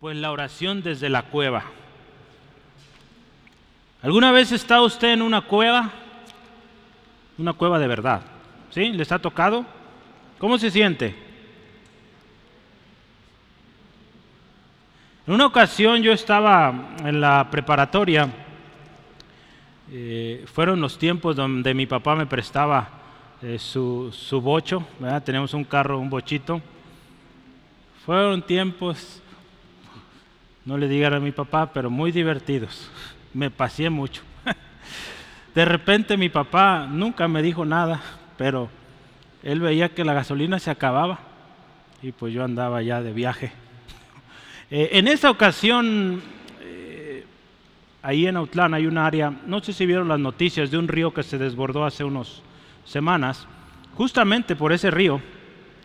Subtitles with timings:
[0.00, 1.64] Pues la oración desde la cueva.
[4.02, 5.90] ¿Alguna vez está usted en una cueva?
[7.38, 8.20] Una cueva de verdad.
[8.68, 8.92] ¿Sí?
[8.92, 9.64] ¿Les ha tocado?
[10.38, 11.14] ¿Cómo se siente?
[15.26, 18.28] En una ocasión yo estaba en la preparatoria,
[19.90, 22.90] eh, fueron los tiempos donde mi papá me prestaba
[23.40, 25.22] eh, su, su, bocho, ¿verdad?
[25.22, 26.60] tenemos un carro, un bochito.
[28.04, 29.22] Fueron tiempos
[30.66, 32.90] no le digan a mi papá, pero muy divertidos.
[33.32, 34.22] Me pasé mucho.
[35.54, 38.02] De repente mi papá nunca me dijo nada,
[38.36, 38.68] pero
[39.44, 41.20] él veía que la gasolina se acababa
[42.02, 43.52] y pues yo andaba ya de viaje.
[44.68, 46.20] Eh, en esa ocasión,
[46.60, 47.24] eh,
[48.02, 51.14] ahí en Autlán hay un área, no sé si vieron las noticias de un río
[51.14, 52.42] que se desbordó hace unas
[52.84, 53.46] semanas.
[53.94, 55.20] Justamente por ese río,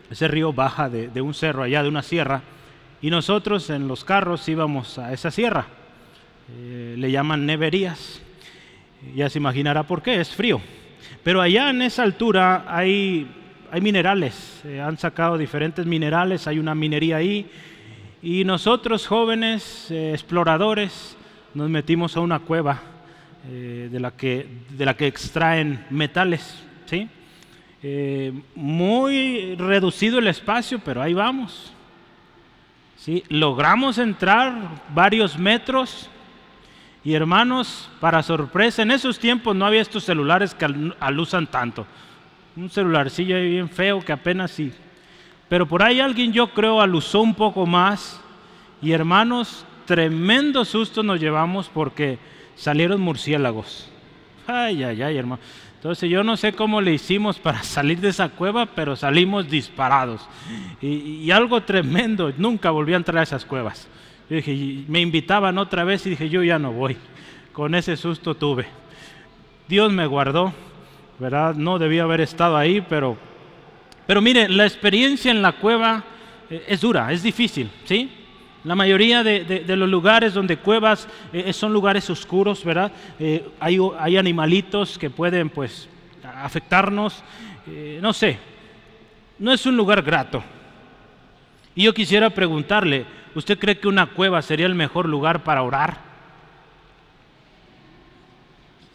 [0.10, 2.42] ese río baja de un cerro allá, de una sierra,
[3.02, 5.66] y nosotros en los carros íbamos a esa sierra.
[6.56, 8.22] Eh, le llaman neverías.
[9.16, 10.62] Ya se imaginará por qué, es frío.
[11.24, 13.28] Pero allá en esa altura hay,
[13.72, 14.62] hay minerales.
[14.84, 17.50] han sacado diferentes minerales, hay una minería ahí.
[18.22, 21.18] Y nosotros jóvenes eh, exploradores
[21.56, 22.82] nos metimos a una cueva
[23.50, 26.64] eh, de, la que, de la que extraen metales.
[26.86, 27.10] ¿sí?
[28.54, 31.74] muy reducido el espacio, pero ahí vamos.
[33.02, 33.24] ¿Sí?
[33.30, 34.54] Logramos entrar
[34.94, 36.10] varios metros
[37.04, 40.68] y hermanos, para sorpresa, en esos tiempos no había estos celulares que
[41.00, 41.88] alusan tanto.
[42.56, 44.72] Un celularcillo bien feo que apenas sí.
[45.50, 48.22] Pero por ahí alguien yo creo alusó un poco más
[48.82, 52.20] y hermanos, tremendo susto nos llevamos porque
[52.56, 53.90] salieron murciélagos.
[54.46, 55.42] Ay, ay, ay, hermano.
[55.82, 60.22] Entonces yo no sé cómo le hicimos para salir de esa cueva, pero salimos disparados.
[60.80, 63.88] Y, algo tremendo, nunca volví a entrar a esas cuevas.
[64.30, 66.98] Yo dije, me invitaban otra vez y dije, yo ya no voy.
[67.52, 68.68] Con ese susto tuve.
[69.68, 70.54] Dios me guardó,
[71.18, 71.56] ¿verdad?
[71.56, 73.18] No debía haber estado ahí, pero,
[74.06, 76.04] pero mire, la experiencia en la cueva
[76.48, 78.21] eh, es dura, es difícil, ¿sí?
[78.64, 82.92] La mayoría de, los lugares donde cuevas eh, eh, son lugares oscuros, ¿verdad?
[83.20, 85.90] Eh, hay, hay, animalitos que pueden, pues,
[86.24, 87.24] afectarnos.
[88.02, 88.38] no sé,
[89.40, 90.44] no es un lugar grato.
[91.74, 95.98] Y yo quisiera preguntarle, ¿usted cree que una cueva sería el mejor lugar para orar?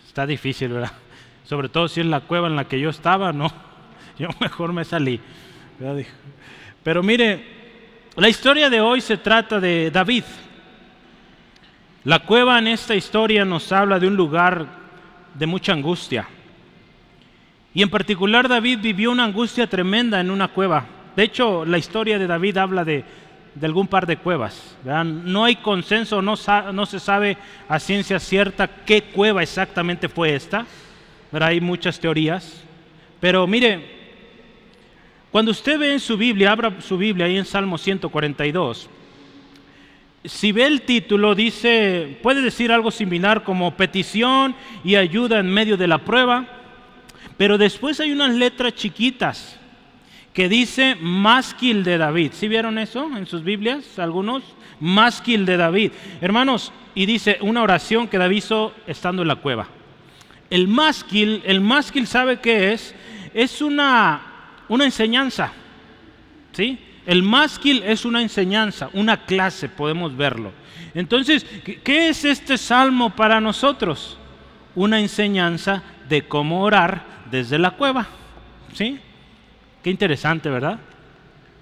[0.06, 0.92] Está difícil, ¿verdad?
[1.42, 3.50] Sobre todo si es la cueva en la que yo estaba, no.
[4.18, 5.20] Yo mejor me salí.
[6.82, 7.55] Pero mire,
[8.16, 10.24] la historia de hoy se trata de David.
[12.04, 14.66] La cueva en esta historia nos habla de un lugar
[15.34, 16.26] de mucha angustia.
[17.74, 20.86] Y en particular David vivió una angustia tremenda en una cueva.
[21.14, 23.04] De hecho, la historia de David habla de,
[23.60, 24.76] algún par de cuevas.
[24.84, 27.36] No hay consenso, no, se sabe
[27.68, 30.64] a ciencia cierta qué cueva exactamente fue esta.
[31.32, 32.62] Hay muchas teorías.
[33.20, 33.95] Pero mire,
[35.36, 38.88] cuando usted ve en su Biblia, abra su Biblia ahí en Salmo 142,
[40.24, 45.76] si ve el título, dice, puede decir algo similar como petición y ayuda en medio
[45.76, 46.46] de la prueba,
[47.36, 49.60] pero después hay unas letras chiquitas
[50.32, 52.30] que dice másquil de David.
[52.32, 53.98] ¿Sí vieron eso en sus Biblias?
[53.98, 54.42] Algunos,
[54.80, 55.92] másquil de David.
[56.22, 59.68] Hermanos, y dice una oración que David hizo estando en la cueva.
[60.48, 62.94] El másquil, el másquil sabe qué es?
[63.34, 64.25] Es una
[64.68, 65.52] una enseñanza.
[66.52, 66.78] ¿Sí?
[67.06, 70.52] El másquil es una enseñanza, una clase, podemos verlo.
[70.92, 71.46] Entonces,
[71.84, 74.18] ¿qué es este salmo para nosotros?
[74.74, 78.06] Una enseñanza de cómo orar desde la cueva.
[78.72, 78.98] ¿Sí?
[79.82, 80.80] Qué interesante, ¿verdad?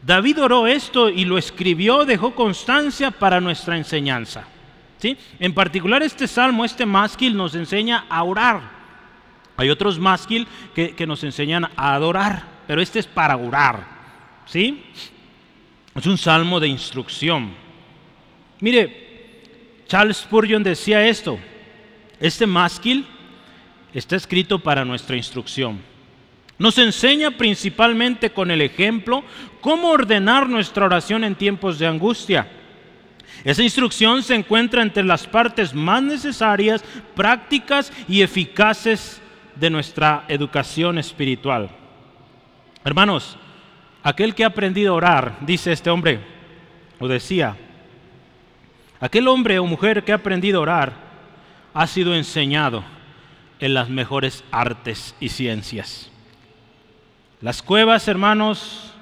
[0.02, 4.44] David oró esto y lo escribió, dejó constancia para nuestra enseñanza.
[4.98, 5.18] ¿Sí?
[5.38, 8.62] En particular este salmo, este másquil nos enseña a orar.
[9.58, 13.94] Hay otros másquil que, que nos enseñan a adorar pero este es para orar.
[14.46, 14.84] ¿Sí?
[15.94, 17.52] Es un salmo de instrucción.
[18.60, 19.42] Mire,
[19.86, 21.38] Charles Spurgeon decía esto,
[22.20, 23.06] este másquil
[23.92, 25.80] está escrito para nuestra instrucción.
[26.58, 29.24] Nos enseña principalmente con el ejemplo
[29.60, 32.48] cómo ordenar nuestra oración en tiempos de angustia.
[33.44, 36.84] Esa instrucción se encuentra entre las partes más necesarias,
[37.14, 39.20] prácticas y eficaces
[39.56, 41.70] de nuestra educación espiritual.
[42.84, 43.38] Hermanos,
[44.02, 46.20] aquel que ha aprendido a orar, dice este hombre,
[47.00, 47.56] o decía,
[49.00, 50.92] aquel hombre o mujer que ha aprendido a orar
[51.72, 52.84] ha sido enseñado
[53.58, 56.10] en las mejores artes y ciencias.
[57.40, 58.92] Las cuevas, hermanos,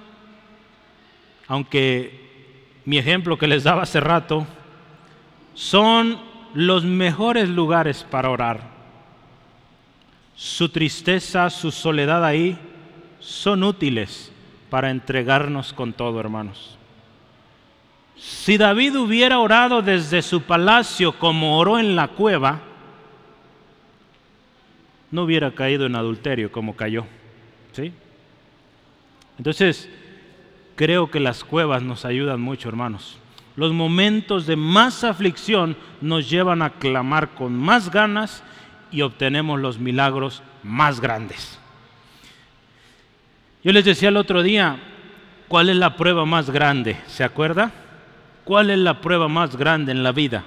[1.49, 4.46] aunque mi ejemplo que les daba hace rato,
[5.55, 6.20] son
[6.55, 8.61] los mejores lugares para orar.
[10.37, 12.56] Su tristeza, su soledad ahí
[13.23, 14.33] son útiles
[14.69, 16.77] para entregarnos con todo, hermanos.
[18.17, 22.61] Si David hubiera orado desde su palacio como oró en la cueva,
[25.11, 27.07] no hubiera caído en adulterio como cayó.
[27.73, 27.93] ¿Sí?
[29.39, 29.89] Entonces,
[30.77, 33.19] creo que las cuevas nos ayudan mucho, hermanos.
[33.57, 38.43] Los momentos de más aflicción nos llevan a clamar con más ganas
[38.91, 41.59] y obtenemos los milagros más grandes.
[43.64, 44.76] Yo les decía el otro día,
[45.47, 46.97] ¿cuál es la prueba más grande?
[47.06, 47.70] ¿Se acuerda?
[48.44, 50.43] ¿Cuál es la prueba más grande en la vida?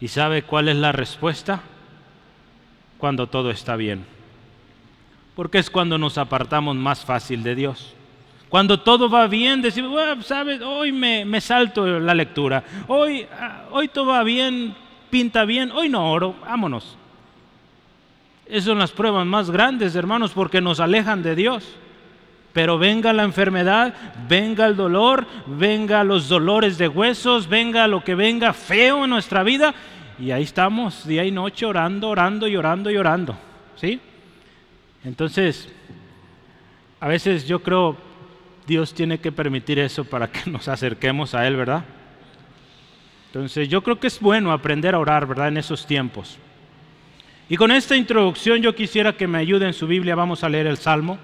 [0.00, 1.62] ¿Y sabe cuál es la respuesta?
[2.98, 4.04] Cuando todo está bien.
[5.34, 7.94] Porque es cuando nos apartamos más fácil de Dios.
[8.50, 10.60] Cuando todo va bien, decimos, ¿sabes?
[10.60, 12.62] Hoy me, me, salto la lectura.
[12.86, 14.76] Hoy, ah, hoy todo va bien,
[15.08, 15.72] pinta bien.
[15.72, 16.98] Hoy no oro, vámonos.
[18.44, 21.78] Esas son las pruebas más grandes, hermanos, porque nos alejan de Dios.
[22.54, 23.92] Pero venga la enfermedad,
[24.28, 29.42] venga el dolor, venga los dolores de huesos, venga lo que venga feo en nuestra
[29.42, 29.74] vida.
[30.20, 33.36] Y ahí estamos, día y noche, orando, orando y orando y orando.
[33.74, 34.00] ¿Sí?
[35.04, 35.68] Entonces,
[37.00, 37.96] a veces yo creo
[38.66, 41.84] Dios tiene que permitir eso para que nos acerquemos a Él, ¿verdad?
[43.26, 45.48] Entonces yo creo que es bueno aprender a orar, ¿verdad?
[45.48, 46.38] En esos tiempos.
[47.48, 50.68] Y con esta introducción yo quisiera que me ayude en su Biblia, vamos a leer
[50.68, 51.18] el Salmo,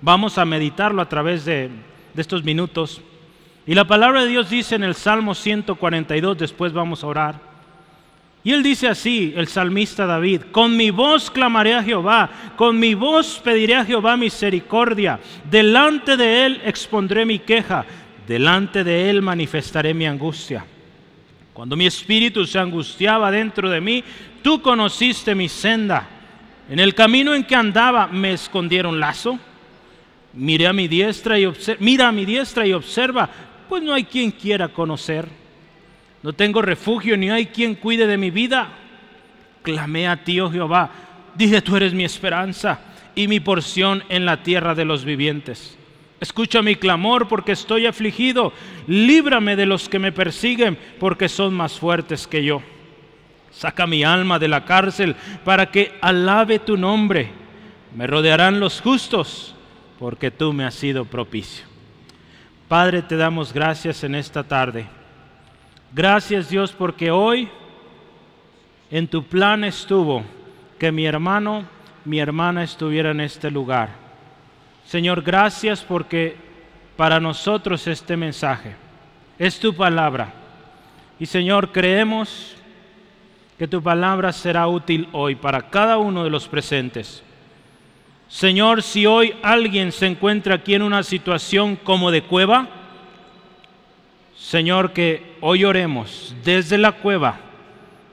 [0.00, 1.70] vamos a meditarlo a través de,
[2.16, 3.00] estos minutos.
[3.66, 7.40] Y la palabra de Dios dice en el Salmo 142, después vamos a orar.
[8.42, 12.94] Y él dice así, el salmista David, con mi voz clamaré a Jehová, con mi
[12.94, 15.18] voz pediré a Jehová misericordia,
[15.50, 17.84] delante de él expondré mi queja,
[18.26, 20.64] delante de él manifestaré mi angustia.
[21.52, 24.04] Cuando mi espíritu se angustiaba dentro de mí,
[24.42, 26.06] tú conociste mi senda.
[26.68, 29.38] En el camino en que andaba me escondieron lazo.
[30.36, 31.50] Miré a mi diestra y
[31.80, 33.28] mira a mi diestra y observa,
[33.68, 35.26] pues no hay quien quiera conocer
[36.26, 38.68] no tengo refugio ni hay quien cuide de mi vida.
[39.62, 40.90] Clamé a ti, oh Jehová,
[41.36, 42.80] dije, tú eres mi esperanza
[43.14, 45.78] y mi porción en la tierra de los vivientes.
[46.18, 48.52] Escucha mi clamor porque estoy afligido.
[48.88, 52.60] Líbrame de los que me persiguen porque son más fuertes que yo.
[53.52, 57.30] Saca mi alma de la cárcel para que alabe tu nombre.
[57.94, 59.55] Me rodearán los justos
[59.98, 61.64] porque tú me has sido propicio.
[62.68, 64.86] Padre, te damos gracias en esta tarde
[65.96, 67.48] Gracias Dios porque hoy
[68.90, 70.24] en tu plan estuvo
[70.78, 71.64] que mi hermano,
[72.04, 73.88] mi hermana estuviera en este lugar.
[74.84, 76.36] Señor, gracias porque
[76.98, 78.74] para nosotros este mensaje
[79.38, 80.34] es tu palabra.
[81.18, 82.56] Y Señor, creemos
[83.58, 87.22] que tu palabra será útil hoy para cada uno de los presentes.
[88.28, 92.68] Señor, si hoy alguien se encuentra aquí en una situación como de cueva,
[94.36, 97.38] Señor, que hoy oremos desde la cueva,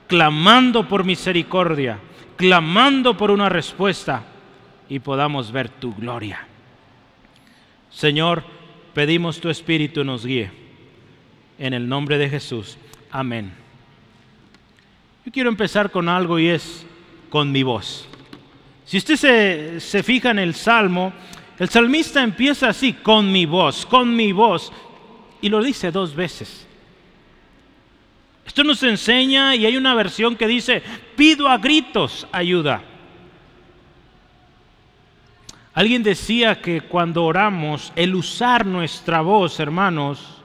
[0.08, 2.00] clamando por misericordia,
[2.38, 4.24] clamando por una respuesta
[4.88, 6.48] y podamos ver tu gloria.
[7.90, 8.44] Señor,
[8.94, 10.52] pedimos tu Espíritu nos guíe.
[11.60, 12.78] En el nombre de Jesús.
[13.12, 13.54] Amén.
[15.26, 16.86] Yo quiero empezar con algo y es
[17.30, 18.08] con mi voz.
[18.94, 21.12] Si usted se, se fija en el Salmo,
[21.58, 24.72] el salmista empieza así, con mi voz, con mi voz
[25.42, 26.68] y lo dice dos veces.
[28.46, 30.84] Esto nos enseña y hay una versión que dice,
[31.16, 32.84] pido a gritos ayuda.
[35.74, 40.44] Alguien decía que cuando oramos, el usar nuestra voz, hermanos,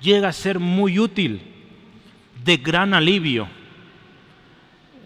[0.00, 1.42] llega a ser muy útil,
[2.44, 3.46] de gran alivio.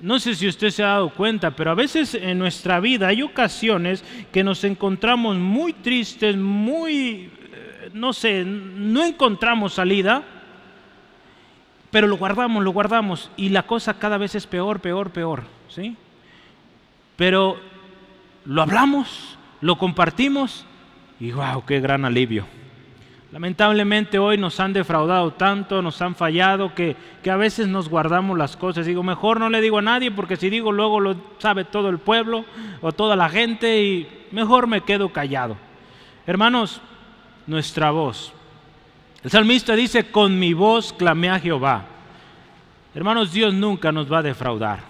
[0.03, 3.23] No sé si usted se ha dado cuenta, pero a veces en nuestra vida hay
[3.23, 7.31] ocasiones que nos encontramos muy tristes, muy
[7.93, 10.23] no sé, no encontramos salida,
[11.91, 15.97] pero lo guardamos, lo guardamos y la cosa cada vez es peor, peor, peor, ¿sí?
[17.17, 17.59] Pero
[18.45, 20.65] lo hablamos, lo compartimos
[21.19, 22.47] y wow, qué gran alivio.
[23.33, 28.37] Lamentablemente hoy nos han defraudado tanto, nos han fallado, que, que, a veces nos guardamos
[28.37, 28.87] las cosas.
[28.87, 31.99] Digo, mejor no le digo a nadie, porque si digo luego lo sabe todo el
[31.99, 32.45] pueblo
[32.81, 35.57] o toda la gente y mejor me quedo callado.
[36.27, 36.81] Hermanos,
[37.47, 38.33] nuestra voz.
[39.23, 41.85] El salmista dice, con mi voz clamé a Jehová.
[42.97, 44.81] Hermanos, Dios nunca nos va a defraudar.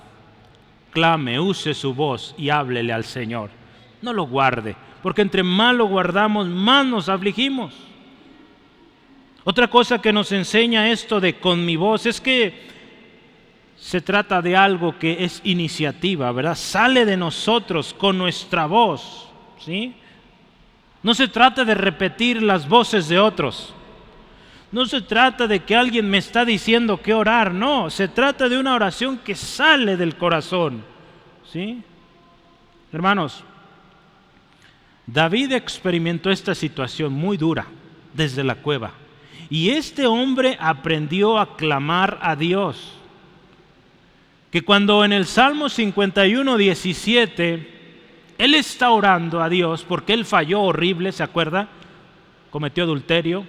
[0.92, 3.50] Clame, use su voz y háblele al Señor.
[4.00, 7.89] No lo guarde, porque entre más lo guardamos, más nos afligimos.
[9.44, 12.68] Otra cosa que nos enseña esto de con mi voz es que
[13.76, 16.54] se trata de algo que es iniciativa, ¿verdad?
[16.54, 19.94] Sale de nosotros con nuestra voz, ¿sí?
[21.02, 23.72] No se trata de repetir las voces de otros.
[24.70, 28.58] No se trata de que alguien me está diciendo que orar, no, se trata de
[28.58, 30.84] una oración que sale del corazón.
[31.50, 31.82] ¿Sí?
[32.92, 33.42] Hermanos,
[35.06, 37.66] David experimentó esta situación muy dura
[38.14, 38.92] desde la cueva.
[39.50, 42.92] Y este hombre aprendió a clamar a Dios.
[44.52, 47.80] Que cuando en el Salmo 51, 17,
[48.38, 51.68] él está orando a Dios porque él falló horrible, ¿se acuerda?
[52.50, 53.44] Cometió adulterio,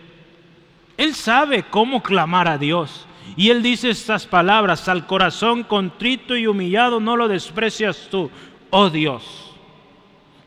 [0.97, 3.05] él sabe cómo clamar a Dios.
[3.35, 8.29] Y él dice estas palabras, al corazón contrito y humillado no lo desprecias tú,
[8.71, 9.51] oh Dios.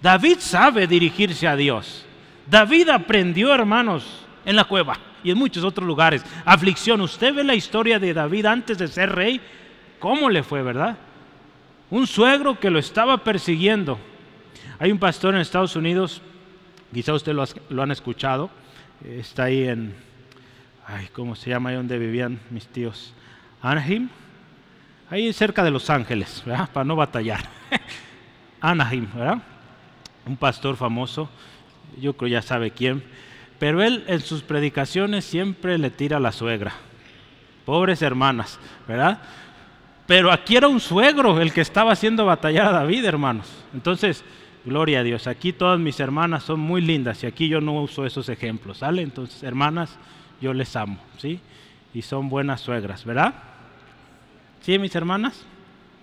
[0.03, 2.05] David sabe dirigirse a Dios.
[2.49, 4.05] David aprendió, hermanos,
[4.45, 6.25] en la cueva y en muchos otros lugares.
[6.45, 9.41] Aflicción, usted ve la historia de David antes de ser rey,
[9.99, 10.97] cómo le fue, ¿verdad?
[11.91, 13.99] Un suegro que lo estaba persiguiendo.
[14.79, 16.23] Hay un pastor en Estados Unidos,
[16.93, 18.51] quizá usted lo, lo han escuchado,
[19.03, 19.95] está ahí en
[20.87, 23.13] ay, ¿cómo se llama ahí donde vivían mis tíos?
[23.63, 24.09] Anaheim,
[25.11, 26.69] ahí cerca de Los Ángeles, ¿verdad?
[26.73, 27.49] Para no batallar.
[28.61, 29.43] Anaheim, ¿verdad?
[30.27, 31.29] Un pastor famoso,
[32.01, 33.03] yo creo ya sabe quién,
[33.65, 36.75] pero él en sus predicaciones siempre le tira a la suegra.
[37.65, 39.23] Pobres hermanas, ¿verdad?
[40.07, 43.51] Pero aquí era un suegro el que estaba haciendo batallar a David, hermanos.
[43.73, 44.23] Entonces,
[44.67, 45.27] gloria a Dios.
[45.27, 49.01] Aquí todas mis hermanas son muy lindas y aquí yo no uso esos ejemplos, ¿sale?
[49.01, 49.97] Entonces, hermanas,
[50.43, 51.41] yo les amo, ¿sí?
[51.95, 53.33] Y son buenas suegras, ¿verdad?
[54.61, 55.43] ¿Sí, mis hermanas?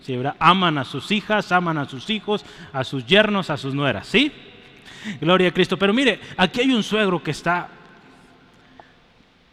[0.02, 0.36] Sí, ¿verdad?
[0.40, 4.32] Aman a sus hijas, aman a sus hijos, a sus yernos, a sus nueras, ¿sí?
[5.20, 5.78] Gloria a Cristo.
[5.78, 7.70] Pero mire, aquí hay un suegro que está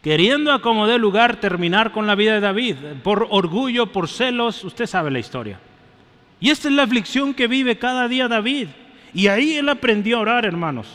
[0.01, 4.85] queriendo a como lugar terminar con la vida de David, por orgullo, por celos, usted
[4.85, 5.59] sabe la historia.
[6.39, 8.67] Y esta es la aflicción que vive cada día David.
[9.13, 10.87] Y ahí él aprendió a orar, hermanos.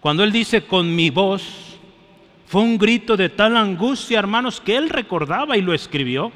[0.00, 1.78] Cuando él dice, con mi voz
[2.46, 6.32] fue un grito de tal angustia, hermanos, que él recordaba y lo escribió.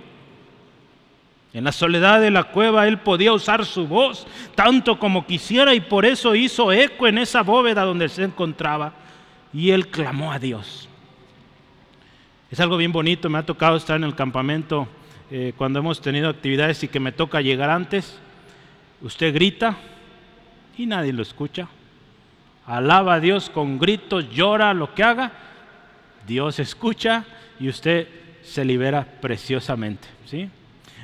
[1.55, 5.81] En la soledad de la cueva él podía usar su voz tanto como quisiera y
[5.81, 8.95] por eso hizo eco en esa bóveda donde se encontraba
[9.53, 10.89] y él clamó a Dios.
[12.51, 14.89] Es algo bien bonito, me ha tocado estar en el campamento
[15.31, 18.19] eh, cuando hemos tenido actividades y que me toca llegar antes.
[19.03, 19.77] Usted grita
[20.77, 21.69] y nadie lo escucha.
[22.67, 25.33] Alaba a Dios con gritos, llora, lo que haga,
[26.27, 27.25] Dios escucha
[27.59, 28.09] y usted
[28.43, 30.09] se libera preciosamente.
[30.27, 30.49] ¿sí?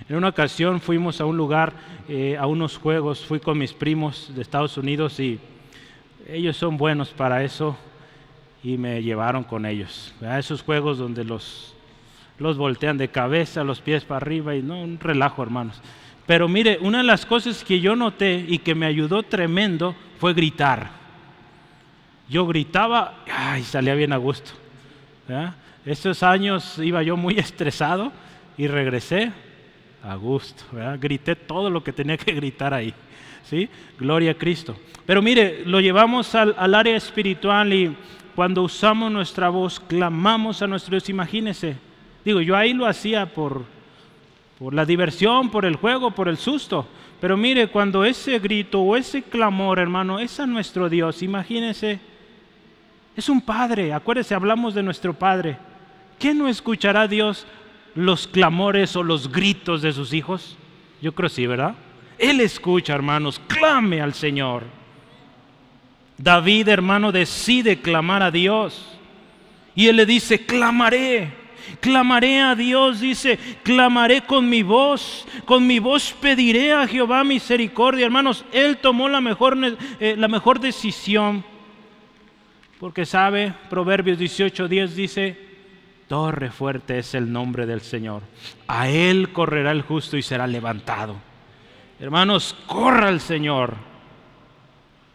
[0.08, 1.74] En una ocasión fuimos a un lugar,
[2.08, 5.38] eh, a unos juegos, fui con mis primos de Estados Unidos y
[6.26, 7.76] ellos son buenos para eso
[8.64, 10.14] y me llevaron con ellos.
[10.22, 11.74] A esos juegos donde los,
[12.38, 15.78] los voltean de cabeza, los pies para arriba y no, un relajo hermanos.
[16.26, 20.32] Pero mire, una de las cosas que yo noté y que me ayudó tremendo fue
[20.32, 20.90] gritar.
[22.30, 24.52] Yo gritaba, ay, salía bien a gusto.
[25.84, 28.10] Estos años iba yo muy estresado
[28.56, 29.32] y regresé
[30.02, 30.64] a gusto,
[31.00, 32.94] grité todo lo que tenía que gritar ahí.
[33.44, 33.68] ¿sí?
[33.98, 34.76] Gloria a Cristo.
[35.06, 37.96] Pero mire, lo llevamos al, área espiritual y
[38.34, 41.08] cuando usamos nuestra voz, clamamos a nuestro Dios.
[41.08, 41.76] Imagínese,
[42.24, 43.64] digo, yo ahí lo hacía por,
[44.58, 46.86] por la diversión, por el juego, por el susto.
[47.20, 52.00] Pero mire, cuando ese grito o ese clamor, hermano, es a nuestro Dios, imagínese
[53.18, 55.58] es un padre, acuérdese, hablamos de nuestro padre.
[56.20, 57.48] ¿Qué no escuchará Dios
[58.04, 60.56] los clamores o los gritos de sus hijos?
[61.00, 61.74] Yo creo sí, ¿verdad?
[62.18, 64.64] Él escucha, hermanos, clame al Señor.
[66.16, 68.98] David, hermano, decide clamar a Dios.
[69.74, 71.32] Y él le dice, clamaré,
[71.80, 78.06] clamaré a Dios, dice, clamaré con mi voz, con mi voz pediré a Jehová misericordia.
[78.06, 79.56] Hermanos, él tomó la mejor,
[80.00, 81.44] eh, la mejor decisión
[82.78, 85.47] porque sabe, Proverbios 18:10 dice,
[86.08, 88.22] torre fuerte es el nombre del Señor.
[88.66, 91.16] A Él correrá el justo y será levantado.
[92.00, 93.74] Hermanos, corra al Señor.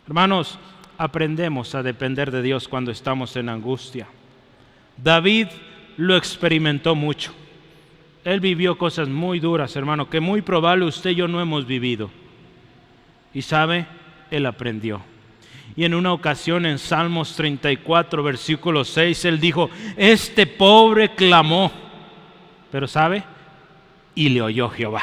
[0.08, 0.60] Hermanos,
[0.98, 4.08] aprendemos a depender de Dios cuando estamos en angustia.
[4.98, 5.48] David
[5.98, 7.34] lo experimentó mucho.
[8.24, 12.10] Él vivió cosas muy duras, hermano, que muy probable usted y yo no hemos vivido.
[13.34, 13.86] Y sabe,
[14.32, 15.02] él aprendió.
[15.76, 21.72] Y en una ocasión en Salmos 34, versículo 6, él dijo, este pobre clamó,
[22.72, 23.24] pero ¿sabe?
[24.14, 25.02] Y le oyó Jehová,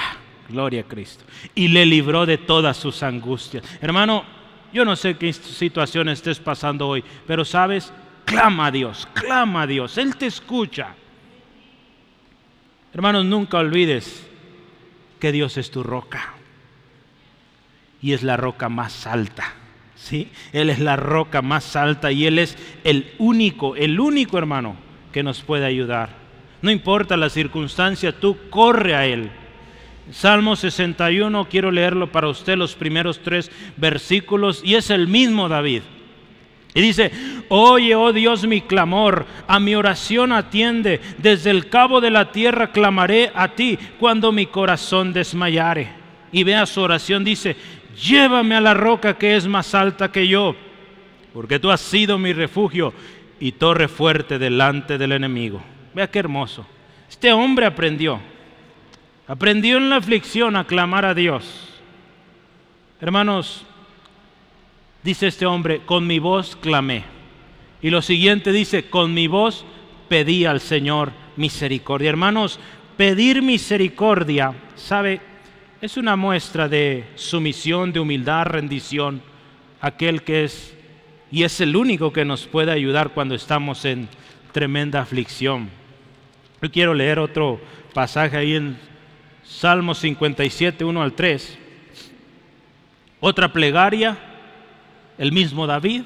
[0.49, 1.25] gloria a Cristo,
[1.55, 3.65] y le libró de todas sus angustias.
[3.81, 4.25] Hermano,
[4.73, 7.93] yo no sé qué situación estés pasando hoy, pero sabes,
[8.25, 10.95] clama a Dios, clama a Dios, Él te escucha.
[12.95, 14.29] Hermanos, nunca olvides
[15.19, 16.35] que Dios es tu roca
[18.01, 19.55] y es la roca más alta.
[20.01, 20.29] ¿Sí?
[20.53, 24.77] Él es la roca más alta y Él es el único, el único hermano
[25.13, 26.11] que nos puede ayudar.
[26.63, 29.31] No importa la circunstancia, tú corre a Él.
[30.11, 35.83] Salmo 61, quiero leerlo para usted los primeros tres versículos y es el mismo David.
[36.73, 37.11] Y dice,
[37.49, 42.71] oye, oh Dios, mi clamor, a mi oración atiende, desde el cabo de la tierra
[42.71, 46.01] clamaré a ti cuando mi corazón desmayare.
[46.33, 47.57] Y vea su oración, dice,
[47.95, 50.55] llévame a la roca que es más alta que yo,
[51.33, 52.93] porque tú has sido mi refugio
[53.39, 55.63] y torre fuerte delante del enemigo.
[55.95, 56.67] Vea qué hermoso.
[57.09, 58.21] Este hombre aprendió,
[59.27, 61.69] aprendió en la aflicción a clamar a Dios.
[63.01, 63.65] Hermanos,
[65.03, 67.05] dice este hombre, con mi voz clamé.
[67.83, 69.65] Y lo siguiente dice, con mi voz
[70.09, 72.11] pedí al Señor misericordia.
[72.11, 72.61] Hermanos,
[72.97, 75.21] pedir misericordia, ¿sabe?
[75.81, 79.23] Es una muestra de sumisión, de humildad, rendición,
[79.81, 80.77] aquel que es
[81.31, 84.07] y es el único que nos puede ayudar cuando estamos en
[84.53, 85.71] tremenda aflicción.
[86.61, 87.59] Yo quiero leer otro
[87.95, 88.77] pasaje ahí en
[89.43, 91.59] Salmo 57, 1 al 3.
[93.21, 94.19] Otra plegaria
[95.17, 96.03] el mismo David.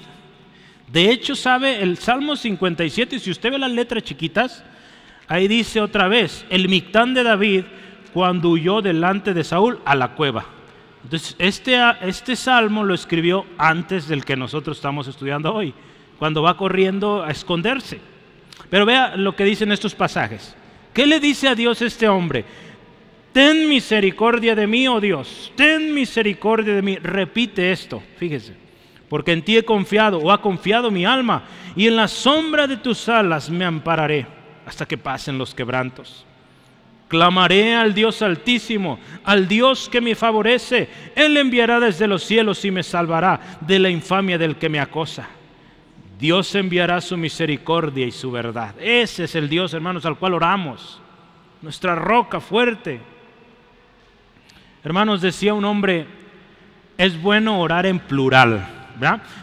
[0.86, 4.62] De hecho, sabe, el Salmo 57, si usted ve las letras chiquitas,
[5.26, 7.64] ahí dice otra vez, el Mictán de David
[8.14, 10.46] cuando huyó delante de Saúl a la cueva.
[11.02, 15.74] Entonces, este, este salmo lo escribió antes del que nosotros estamos estudiando hoy,
[16.18, 18.00] cuando va corriendo a esconderse.
[18.70, 20.56] Pero vea lo que dicen estos pasajes.
[20.94, 22.46] ¿Qué le dice a Dios este hombre?
[23.32, 26.96] Ten misericordia de mí, oh Dios, ten misericordia de mí.
[26.96, 28.64] Repite esto, fíjese
[29.14, 31.44] porque en ti he confiado o ha confiado mi alma,
[31.76, 34.26] y en la sombra de tus alas me ampararé
[34.66, 36.26] hasta que pasen los quebrantos.
[37.14, 40.88] Clamaré al Dios altísimo, al Dios que me favorece.
[41.14, 45.28] Él enviará desde los cielos y me salvará de la infamia del que me acosa.
[46.18, 48.74] Dios enviará su misericordia y su verdad.
[48.80, 51.00] Ese es el Dios, hermanos, al cual oramos.
[51.62, 53.00] Nuestra roca fuerte.
[54.82, 56.08] Hermanos, decía un hombre,
[56.98, 58.66] es bueno orar en plural.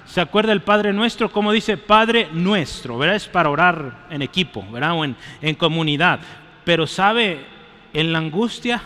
[0.04, 1.32] ¿Se acuerda el Padre Nuestro?
[1.32, 3.16] Como dice Padre Nuestro, ¿verdad?
[3.16, 4.92] Es para orar en equipo, ¿verdad?
[4.92, 6.20] O en, en comunidad.
[6.66, 7.51] Pero sabe,
[7.94, 8.82] en la angustia,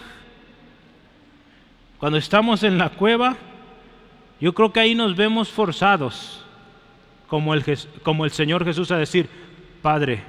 [2.00, 3.36] cuando estamos en la cueva,
[4.40, 6.44] yo creo que ahí nos vemos forzados,
[7.28, 7.64] como el,
[8.04, 9.30] como el Señor Jesús a decir,
[9.82, 10.24] Padre,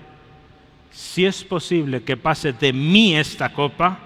[0.91, 3.99] si es posible que pase de mí esta copa,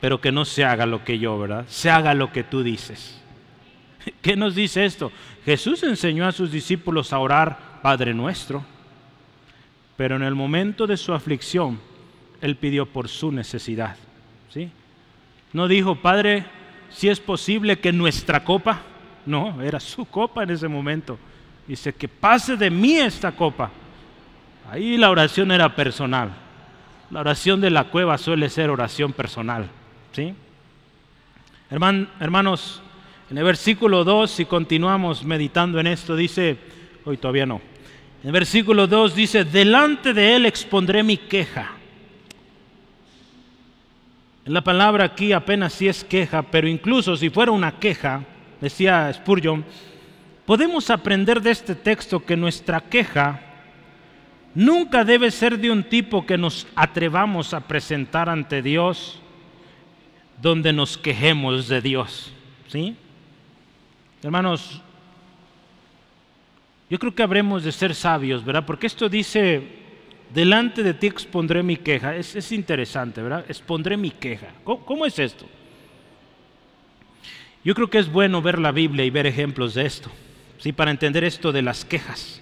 [0.00, 1.66] pero que no se haga lo que yo, ¿verdad?
[1.68, 3.20] Se haga lo que tú dices.
[4.22, 5.12] ¿Qué nos dice esto?
[5.44, 8.64] Jesús enseñó a sus discípulos a orar Padre nuestro,
[9.96, 11.78] pero en el momento de su aflicción,
[12.40, 13.96] Él pidió por su necesidad.
[14.48, 14.70] ¿sí?
[15.52, 16.44] No dijo, Padre,
[16.90, 18.82] si es posible que nuestra copa,
[19.26, 21.18] no, era su copa en ese momento.
[21.66, 23.70] Dice, que pase de mí esta copa.
[24.70, 26.30] Ahí la oración era personal.
[27.10, 29.68] La oración de la cueva suele ser oración personal.
[30.12, 30.34] ¿sí?
[31.70, 32.82] hermanos,
[33.30, 36.56] en el versículo 2, si continuamos meditando en esto, dice,
[37.04, 37.60] hoy todavía no.
[38.22, 41.70] En el versículo 2 dice, delante de él expondré mi queja.
[44.50, 48.24] La palabra aquí apenas sí es queja, pero incluso si fuera una queja,
[48.60, 49.64] decía Spurgeon,
[50.44, 53.40] podemos aprender de este texto que nuestra queja
[54.52, 59.20] nunca debe ser de un tipo que nos atrevamos a presentar ante Dios,
[60.42, 62.32] donde nos quejemos de Dios.
[62.66, 62.96] ¿Sí?
[64.20, 64.82] Hermanos,
[66.90, 68.66] yo creo que habremos de ser sabios, ¿verdad?
[68.66, 69.79] Porque esto dice,
[70.32, 72.16] delante de ti expondré mi queja.
[72.16, 73.44] Es, interesante, ¿verdad?
[73.48, 74.48] Expondré mi queja.
[74.64, 75.46] ¿Cómo, es esto?
[77.64, 80.10] Yo creo que es bueno ver la Biblia y ver ejemplos de esto,
[80.58, 80.72] ¿sí?
[80.72, 82.40] Para entender esto de las quejas.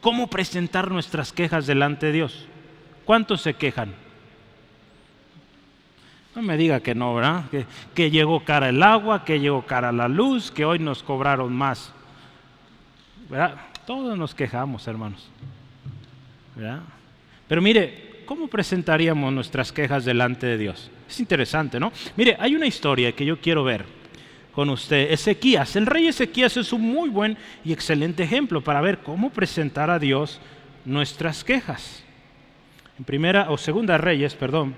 [0.00, 2.46] ¿Cómo presentar nuestras quejas delante de Dios?
[3.04, 3.94] ¿Cuántos se quejan?
[6.34, 7.44] No me diga que no, ¿verdad?
[7.94, 11.92] Que, llegó cara el agua, que llegó cara la luz, que hoy nos cobraron más.
[13.28, 13.56] ¿Verdad?
[13.86, 15.28] Todos nos quejamos, hermanos.
[16.54, 16.80] ¿Verdad?
[17.48, 20.90] Pero mire, ¿cómo presentaríamos nuestras quejas delante de Dios?
[21.08, 21.92] Es interesante, ¿no?
[22.16, 23.84] Mire, hay una historia que yo quiero ver
[24.52, 25.10] con usted.
[25.10, 29.90] Ezequías, el rey Ezequías es un muy buen y excelente ejemplo para ver cómo presentar
[29.90, 30.40] a Dios
[30.84, 32.04] nuestras quejas.
[32.98, 34.74] En primera o segunda Reyes, perdón,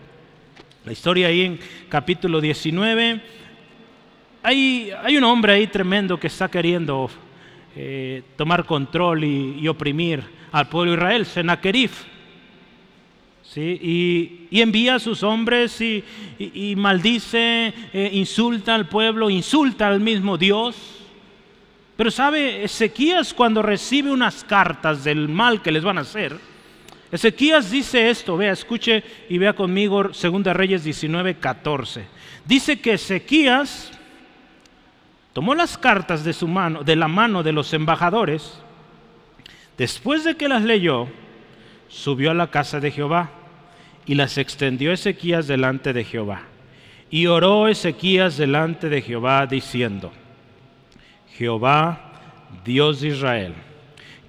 [0.85, 1.59] la historia ahí en
[1.89, 3.21] capítulo 19,
[4.43, 7.11] hay, hay un hombre ahí tremendo que está queriendo
[7.77, 11.91] eh, tomar control y, oprimir al pueblo de Israel, Senaquerib.
[13.43, 14.47] ¿sí?
[14.51, 20.77] Y, envía a sus hombres y, maldice, eh, insulta al pueblo, insulta al mismo Dios.
[21.97, 26.39] Pero sabe, Ezequías cuando recibe unas cartas del mal que les van a hacer,
[27.11, 32.05] Ezequías dice esto, vea, escuche y vea conmigo 2 Reyes 19, 14.
[32.45, 33.93] Dice que Ezequías
[35.35, 38.59] tomó las cartas de su mano, de la mano de los embajadores,
[39.77, 41.09] después de que las leyó,
[41.89, 43.31] subió a la casa de Jehová
[44.07, 46.45] y las extendió Ezequías delante de Jehová.
[47.11, 50.11] Y oró Ezequías delante de Jehová diciendo,
[51.37, 52.13] Jehová,
[52.65, 53.55] Dios de Israel,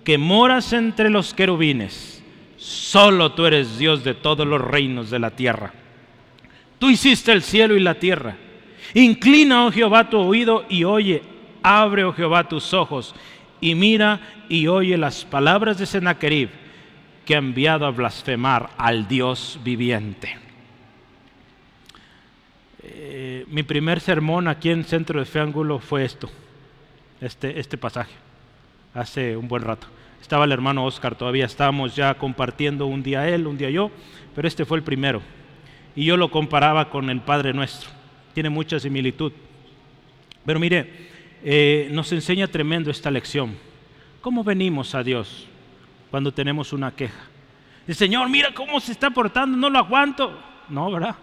[0.03, 2.15] que moras entre los querubines,
[2.65, 5.71] Solo tú eres Dios de todos los reinos de la tierra.
[6.79, 8.37] Tú hiciste el cielo y la tierra.
[8.93, 11.21] Inclina, oh Jehová, tu oído y oye.
[11.63, 13.15] Abre, oh Jehová, tus ojos
[13.65, 14.19] y mira
[14.49, 16.49] y oye las palabras de Sennacherib
[17.25, 20.37] que ha enviado a blasfemar al Dios viviente.
[22.83, 26.29] Eh, mi primer sermón aquí en Centro de Feángulo fue esto,
[27.19, 28.13] este, este pasaje,
[28.93, 29.87] hace un buen rato.
[30.21, 33.89] Estaba el hermano Oscar, todavía estábamos ya compartiendo un día él, un día yo,
[34.35, 35.21] pero este fue el primero.
[35.95, 37.89] Y yo lo comparaba con el Padre Nuestro.
[38.35, 39.31] Tiene mucha similitud.
[40.45, 41.07] Pero mire,
[41.43, 43.55] eh, nos enseña tremendo esta lección.
[44.21, 45.47] ¿Cómo venimos a Dios
[46.11, 47.23] cuando tenemos una queja?
[47.87, 50.37] El Señor, mira cómo se está portando, no lo aguanto.
[50.69, 51.15] No, ¿verdad?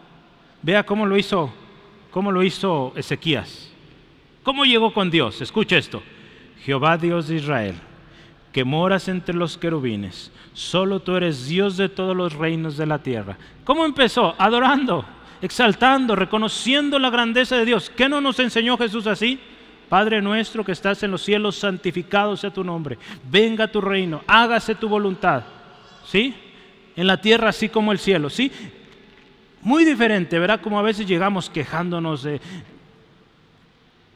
[0.63, 1.53] Vea cómo lo hizo,
[2.11, 3.71] cómo lo hizo Ezequías.
[4.43, 5.41] ¿Cómo llegó con Dios?
[5.41, 6.03] Escucha esto.
[6.65, 7.75] Jehová Dios de Israel
[8.53, 10.31] que moras entre los querubines.
[10.53, 13.39] Solo tú eres Dios de todos los reinos de la tierra.
[13.65, 14.35] ¿Cómo empezó?
[14.39, 15.05] Adorando,
[15.43, 17.91] exaltando, reconociendo la grandeza de Dios.
[17.91, 19.39] ¿Qué no nos enseñó Jesús así?
[19.89, 22.97] Padre nuestro que estás en los cielos, santificado sea tu nombre.
[23.29, 25.43] Venga tu reino, hágase tu voluntad.
[26.07, 26.35] ¿Sí?
[26.97, 28.31] En la tierra así como el cielo.
[28.31, 28.51] ¿Sí?
[29.61, 30.61] Muy diferente, ¿verdad?
[30.61, 32.41] Como a veces llegamos quejándonos de...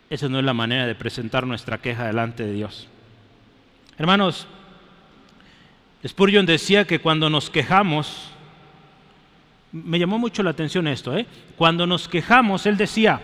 [0.08, 2.88] Esa no es la manera de presentar nuestra queja delante de Dios.
[3.98, 4.46] Hermanos,
[6.06, 8.30] Spurgeon decía que cuando nos quejamos,
[9.84, 11.26] me llamó mucho la atención esto, ¿eh?
[11.56, 13.20] cuando nos quejamos, él decía,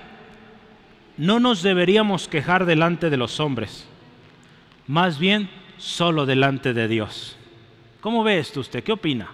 [1.17, 3.87] no nos deberíamos quejar delante de los hombres,
[4.87, 7.37] más bien solo delante de Dios.
[8.01, 8.83] ¿Cómo ve esto usted?
[8.83, 9.29] ¿Qué opina?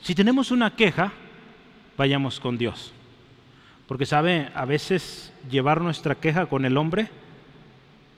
[0.00, 1.12] Si tenemos una queja,
[1.96, 2.92] vayamos con Dios.
[3.86, 7.08] Porque sabe, a veces llevar nuestra queja con el hombre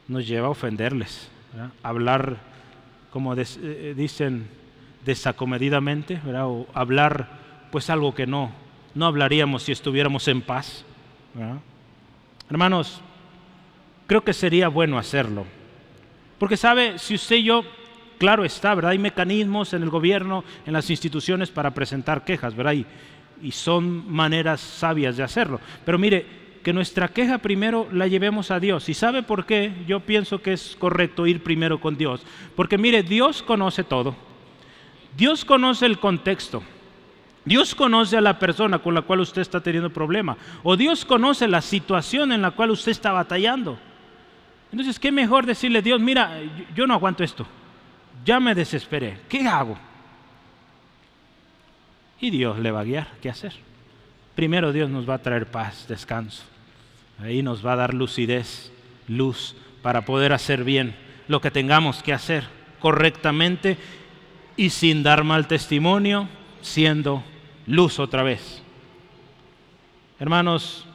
[0.09, 1.33] nos lleva a ofenderles
[1.83, 2.37] hablar,
[3.11, 4.49] como eh, dicen,
[5.05, 7.42] desacomedidamente, o hablar
[7.73, 8.53] pues algo que no,
[8.95, 10.85] no hablaríamos si estuviéramos en paz.
[12.49, 13.01] Hermanos,
[14.07, 15.47] creo que sería bueno hacerlo.
[16.39, 17.65] Porque sabe, si usted y yo,
[18.19, 18.93] claro está, ¿verdad?
[18.93, 22.75] Hay mecanismos en el gobierno, en las instituciones para presentar quejas, ¿verdad?
[23.43, 25.59] y son maneras sabias de hacerlo.
[25.85, 26.25] Pero mire,
[26.63, 28.89] que nuestra queja primero la llevemos a Dios.
[28.89, 29.73] ¿Y sabe por qué?
[29.89, 32.23] Yo pienso que es correcto ir primero con Dios.
[32.55, 34.15] Porque mire, Dios conoce todo.
[35.17, 36.63] Dios conoce el contexto.
[37.45, 40.37] Dios conoce a la persona con la cual usted está teniendo problema.
[40.63, 43.79] O Dios conoce la situación en la cual usted está batallando.
[44.71, 46.41] Entonces, ¿qué mejor decirle, Dios, mira,
[46.75, 47.47] yo no aguanto esto.
[48.25, 49.21] Ya me desesperé.
[49.29, 49.77] ¿Qué hago?
[52.21, 53.53] Y Dios le va a guiar qué hacer.
[54.37, 56.45] Primero Dios nos va a traer paz, descanso.
[57.21, 58.73] Ahí nos va a dar lucidez,
[59.09, 60.95] luz, para poder hacer bien
[61.29, 62.45] lo que tengamos que hacer
[62.79, 63.77] correctamente
[64.57, 66.29] y sin dar mal testimonio,
[66.63, 67.23] siendo
[67.67, 68.63] luz otra vez.
[70.19, 70.87] Hermanos,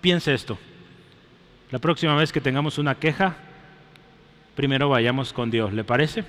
[0.00, 0.58] piense esto.
[1.70, 3.36] La próxima vez que tengamos una queja,
[4.54, 6.24] primero vayamos con Dios, ¿le parece?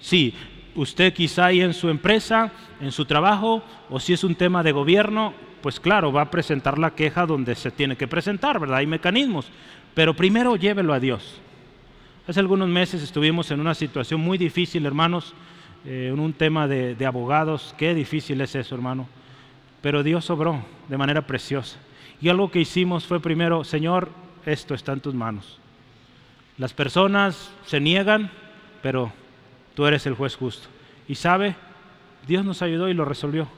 [0.00, 0.34] Sí,
[0.74, 4.72] usted quizá ahí en su empresa, en su trabajo, o si es un tema de
[4.72, 8.78] gobierno, pues claro, va a presentar la queja donde se tiene que presentar, ¿verdad?
[8.78, 9.46] Hay mecanismos,
[9.94, 11.40] pero primero llévelo a Dios.
[12.26, 15.34] Hace algunos meses estuvimos en una situación muy difícil, hermanos,
[15.84, 19.08] eh, un tema de, de abogados, qué difícil es eso, hermano.
[19.82, 21.78] Pero Dios obró de manera preciosa.
[22.20, 24.10] Y algo que hicimos fue primero, Señor,
[24.44, 25.58] esto está en tus manos.
[26.58, 28.30] Las personas se niegan,
[28.82, 29.12] pero
[29.74, 30.68] tú eres el juez justo.
[31.08, 31.56] Y sabe,
[32.26, 33.48] Dios nos ayudó y lo resolvió.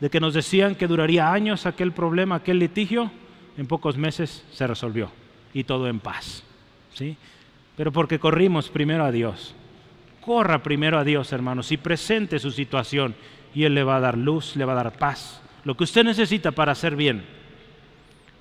[0.00, 3.10] De que nos decían que duraría años aquel problema, aquel litigio,
[3.58, 5.10] en pocos meses se resolvió
[5.52, 6.42] y todo en paz.
[6.94, 7.18] ¿sí?
[7.76, 9.54] Pero porque corrimos primero a Dios.
[10.20, 13.14] Corra primero a Dios, hermanos, y presente su situación
[13.54, 15.42] y Él le va a dar luz, le va a dar paz.
[15.64, 17.24] Lo que usted necesita para hacer bien.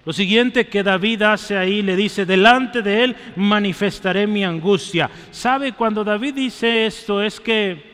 [0.05, 5.09] Lo siguiente que David hace ahí, le dice, delante de él manifestaré mi angustia.
[5.29, 5.73] ¿Sabe?
[5.73, 7.89] Cuando David dice esto es que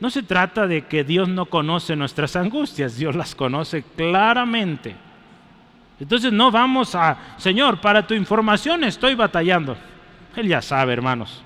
[0.00, 4.94] no se trata de que Dios no conoce nuestras angustias, Dios las conoce claramente.
[6.00, 9.76] Entonces no vamos a, Señor, para tu información estoy batallando.
[10.36, 11.42] Él ya sabe, hermanos.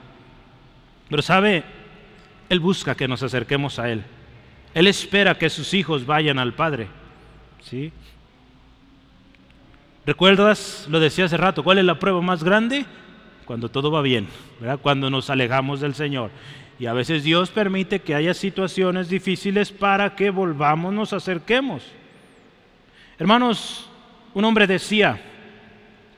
[1.13, 1.63] Pero sabe,
[2.49, 4.03] Él busca que nos acerquemos a Él.
[4.73, 6.89] Él espera que sus hijos vayan al Padre.
[7.61, 7.93] ¿Sí?
[10.07, 10.87] ¿Recuerdas?
[10.89, 12.87] Lo decía hace rato, ¿cuál es la prueba más grande?
[13.45, 14.27] Cuando todo va bien,
[14.59, 14.79] ¿verdad?
[14.81, 16.31] Cuando nos alejamos del Señor.
[16.79, 21.85] Y a veces Dios permite que haya situaciones difíciles para que volvamos, nos acerquemos.
[23.19, 23.87] Hermanos,
[24.33, 25.21] un hombre decía,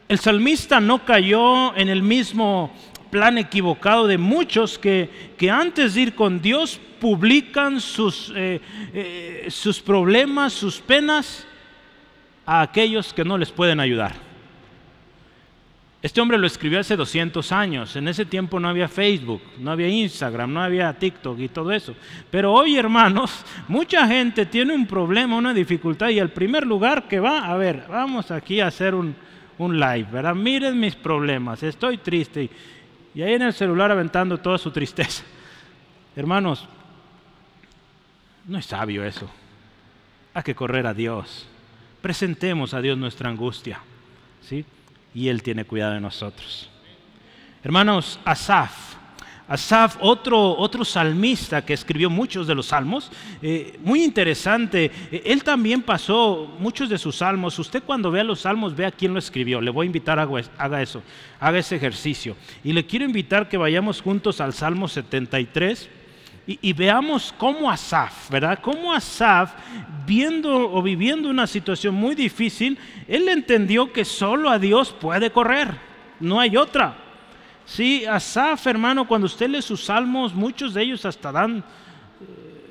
[0.09, 2.73] el salmista no cayó en el mismo
[3.15, 8.61] plan equivocado de muchos que, que antes de ir con Dios publican sus, eh,
[8.93, 11.47] eh, sus problemas, sus penas
[12.45, 14.17] a aquellos que no les pueden ayudar.
[16.03, 17.95] Este hombre lo escribió hace 200 años.
[17.95, 21.95] En ese tiempo no había Facebook, no había Instagram, no había TikTok y todo eso.
[22.33, 27.21] Pero hoy, hermanos, mucha gente tiene un problema, una dificultad y el primer lugar que
[27.21, 29.15] va, a ver, vamos aquí a hacer un,
[29.57, 30.35] live, ¿verdad?
[30.35, 32.51] Miren mis problemas, estoy triste.
[33.15, 35.23] Y ahí en el celular aventando toda su tristeza.
[36.17, 36.67] Hermanos,
[38.47, 39.31] no es sabio eso.
[40.33, 41.47] Hay que correr a Dios.
[42.03, 43.81] Presentemos a Dios nuestra angustia.
[44.43, 44.65] ¿Sí?
[45.15, 46.69] y Él tiene cuidado de nosotros.
[47.63, 48.97] Hermanos, Asaf.
[49.47, 53.11] Asaf, otro, otro salmista que escribió muchos de los salmos,
[53.43, 57.59] eh, muy interesante, eh, él también pasó muchos de sus salmos.
[57.59, 59.61] Usted cuando vea los salmos, vea quién lo escribió.
[59.61, 60.27] Le voy a invitar a
[60.57, 61.03] haga eso,
[61.39, 62.37] haga ese ejercicio.
[62.63, 65.91] Y le quiero invitar que vayamos juntos al Salmo 73
[66.47, 68.59] y, veamos cómo Asaf, ¿verdad?
[68.61, 69.53] Cómo Asaf,
[70.07, 72.79] viendo o viviendo una situación muy difícil,
[73.09, 75.75] él entendió que solo a Dios puede correr,
[76.21, 77.04] no hay otra.
[77.67, 81.65] Sí, Asaf, hermano, cuando usted lee sus salmos, muchos de ellos hasta dan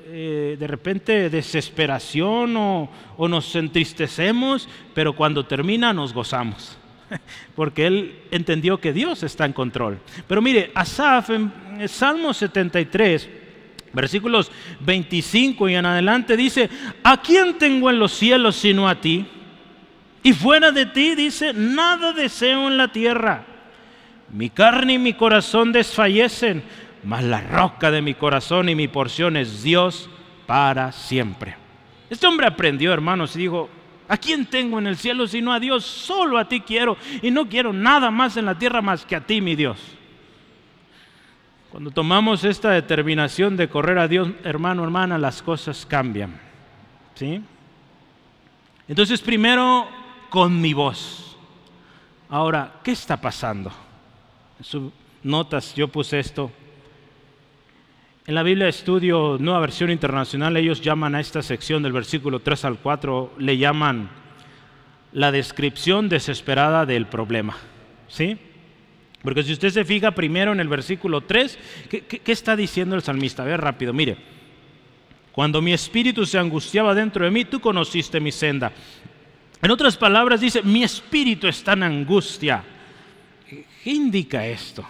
[0.06, 6.78] eh, de repente desesperación o, o nos entristecemos, pero cuando termina nos gozamos
[7.56, 9.98] porque él entendió que Dios está en control.
[10.28, 11.52] Pero mire, Asaf en
[11.88, 13.28] Salmo 73,
[13.94, 16.68] Versículos 25 y en adelante dice,
[17.04, 19.24] ¿a quién tengo en los cielos sino a ti?
[20.24, 23.46] Y fuera de ti dice, nada deseo en la tierra.
[24.30, 26.62] Mi carne y mi corazón desfallecen,
[27.04, 30.08] mas la roca de mi corazón y mi porción es Dios
[30.46, 31.56] para siempre.
[32.10, 33.68] Este hombre aprendió, hermanos, y dijo,
[34.08, 35.84] ¿a quién tengo en el cielo sino a Dios?
[35.84, 39.20] Solo a ti quiero y no quiero nada más en la tierra más que a
[39.20, 39.78] ti, mi Dios.
[41.70, 46.40] Cuando tomamos esta determinación de correr a Dios, hermano, hermana, las cosas cambian.
[47.16, 47.42] ¿Sí?
[48.86, 49.88] Entonces, primero,
[50.30, 51.36] con mi voz.
[52.28, 53.72] Ahora, ¿qué está pasando?
[54.58, 56.50] En sus notas yo puse esto.
[58.26, 62.40] En la Biblia de Estudio, Nueva Versión Internacional, ellos llaman a esta sección del versículo
[62.40, 64.08] 3 al 4, le llaman
[65.12, 67.56] la descripción desesperada del problema.
[68.08, 68.38] ¿Sí?
[69.22, 73.42] Porque si usted se fija primero en el versículo 3, ¿qué, está diciendo el salmista?
[73.42, 74.16] A ver rápido, mire.
[75.32, 78.70] Cuando mi espíritu se angustiaba dentro de mí, tú conociste mi senda.
[79.60, 82.62] En otras palabras dice, mi espíritu está en angustia.
[83.48, 84.84] ¿Qué indica esto?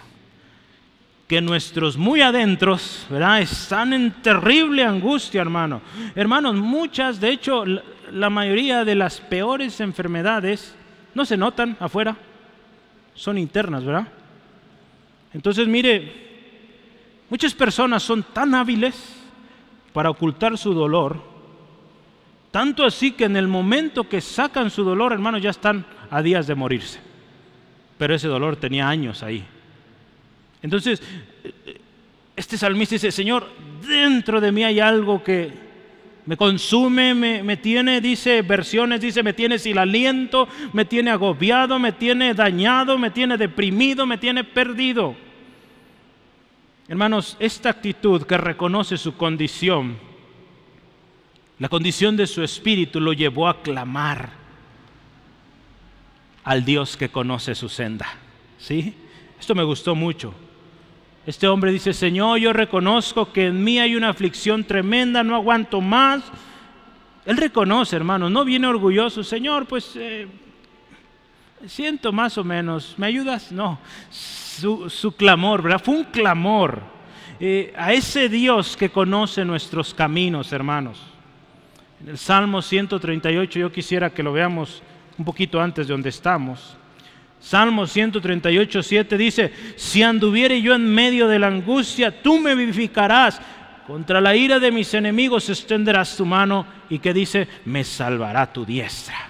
[1.27, 3.41] Que nuestros muy adentros, ¿verdad?
[3.41, 5.81] Están en terrible angustia, hermano.
[6.15, 7.65] Hermanos, muchas, de hecho,
[8.11, 10.75] la mayoría de las peores enfermedades
[11.13, 12.15] no se notan afuera,
[13.13, 14.07] son internas, ¿verdad?
[15.33, 16.13] Entonces, mire,
[17.29, 19.15] muchas personas son tan hábiles
[19.93, 21.21] para ocultar su dolor,
[22.51, 26.47] tanto así que en el momento que sacan su dolor, hermanos, ya están a días
[26.47, 27.14] de morirse.
[27.97, 29.45] Pero ese dolor tenía años ahí.
[30.61, 31.01] Entonces,
[32.35, 33.47] este salmista dice, Señor,
[33.87, 35.51] dentro de mí hay algo que
[36.25, 41.77] me consume, me, me, tiene, dice versiones, dice, me tiene sin aliento, me tiene agobiado,
[41.77, 45.15] me tiene dañado, me tiene deprimido, me tiene perdido.
[46.87, 49.97] Hermanos, esta actitud que reconoce su condición,
[51.59, 54.44] la condición de su espíritu lo llevó a clamar
[56.45, 58.07] al Dios que conoce su senda.
[58.57, 58.93] ¿Sí?
[59.37, 60.33] Esto me gustó mucho.
[61.25, 65.81] Este hombre dice, Señor, yo reconozco que en mí hay una aflicción tremenda, no aguanto
[65.81, 66.23] más.
[67.25, 70.27] Él reconoce, hermano, no viene orgulloso, Señor, pues eh,
[71.65, 73.51] siento más o menos, ¿me ayudas?
[73.51, 73.79] No,
[74.11, 75.81] su, clamor, ¿verdad?
[75.83, 76.83] Fue un clamor
[77.39, 81.01] eh, a ese Dios que conoce nuestros caminos, hermanos.
[82.01, 84.83] En el Salmo 138 yo quisiera que lo veamos
[85.17, 86.77] un poquito antes de donde estamos.
[87.39, 93.39] Salmo 138, 7 dice, si anduviere yo en medio de la angustia, tú me vivificarás.
[93.85, 98.65] Contra la ira de mis enemigos extenderás tu mano y que dice, me salvará tu
[98.65, 99.29] diestra.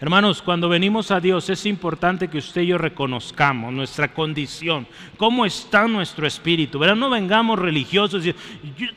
[0.00, 5.44] Hermanos, cuando venimos a Dios es importante que usted y yo reconozcamos nuestra condición, cómo
[5.44, 6.78] está nuestro espíritu.
[6.78, 6.94] ¿verdad?
[6.94, 8.32] No vengamos religiosos y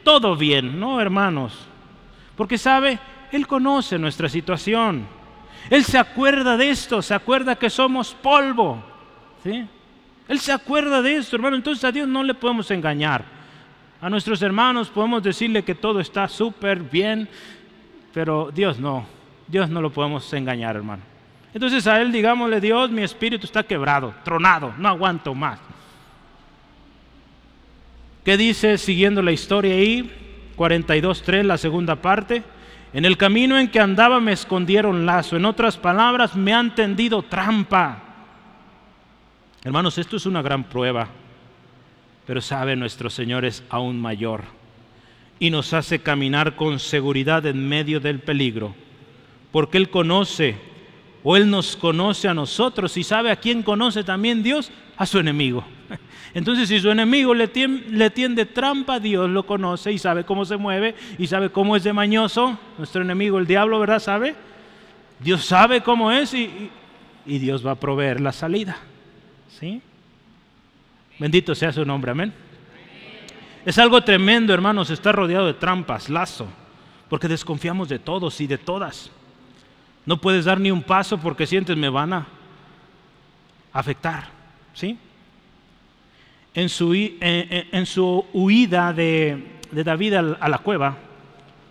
[0.04, 1.58] todo bien, no, hermanos.
[2.36, 3.00] Porque sabe,
[3.32, 5.08] Él conoce nuestra situación.
[5.72, 8.84] Él se acuerda de esto, se acuerda que somos polvo.
[9.42, 9.66] ¿sí?
[10.28, 11.56] Él se acuerda de esto, hermano.
[11.56, 13.24] Entonces a Dios no le podemos engañar.
[14.02, 17.30] A nuestros hermanos podemos decirle que todo está súper bien,
[18.14, 19.06] pero Dios no.
[19.48, 21.04] Dios no lo podemos engañar, hermano.
[21.54, 25.58] Entonces a Él digámosle, Dios, mi espíritu está quebrado, tronado, no aguanto más.
[28.26, 30.12] ¿Qué dice siguiendo la historia ahí?
[30.58, 32.44] 42.3, la segunda parte.
[32.94, 35.38] En el camino en que andaba me escondieron lazo.
[35.38, 38.04] En otras palabras, me han tendido trampa.
[39.64, 41.08] Hermanos, esto es una gran prueba.
[42.26, 44.44] Pero sabe, nuestro Señor es aún mayor.
[45.40, 48.76] Y nos hace caminar con seguridad en medio del peligro
[49.52, 50.56] porque Él conoce
[51.24, 55.18] o Él nos conoce a nosotros y sabe a quién conoce también Dios, a su
[55.18, 55.64] enemigo.
[56.36, 60.94] Entonces si su enemigo le tiende, trampa, Dios lo conoce y sabe cómo se mueve
[61.18, 62.60] y sabe cómo es de mañoso.
[62.78, 63.98] Nuestro enemigo, el diablo, ¿verdad?
[63.98, 64.36] ¿Sabe?
[65.20, 66.70] Dios sabe cómo es y,
[67.26, 68.78] y Dios va a proveer la salida.
[69.60, 69.82] ¿Sí?
[71.18, 72.32] Bendito sea su nombre, amén.
[73.66, 76.46] Es algo tremendo, hermanos, estar rodeado de trampas, lazo,
[77.10, 79.10] porque desconfiamos de todos y de todas.
[80.06, 82.28] No puedes dar ni un paso porque sientes me van a
[83.74, 84.41] afectar.
[84.74, 84.98] ¿Sí?
[86.54, 90.98] En, su, en, su huida de, David a la cueva,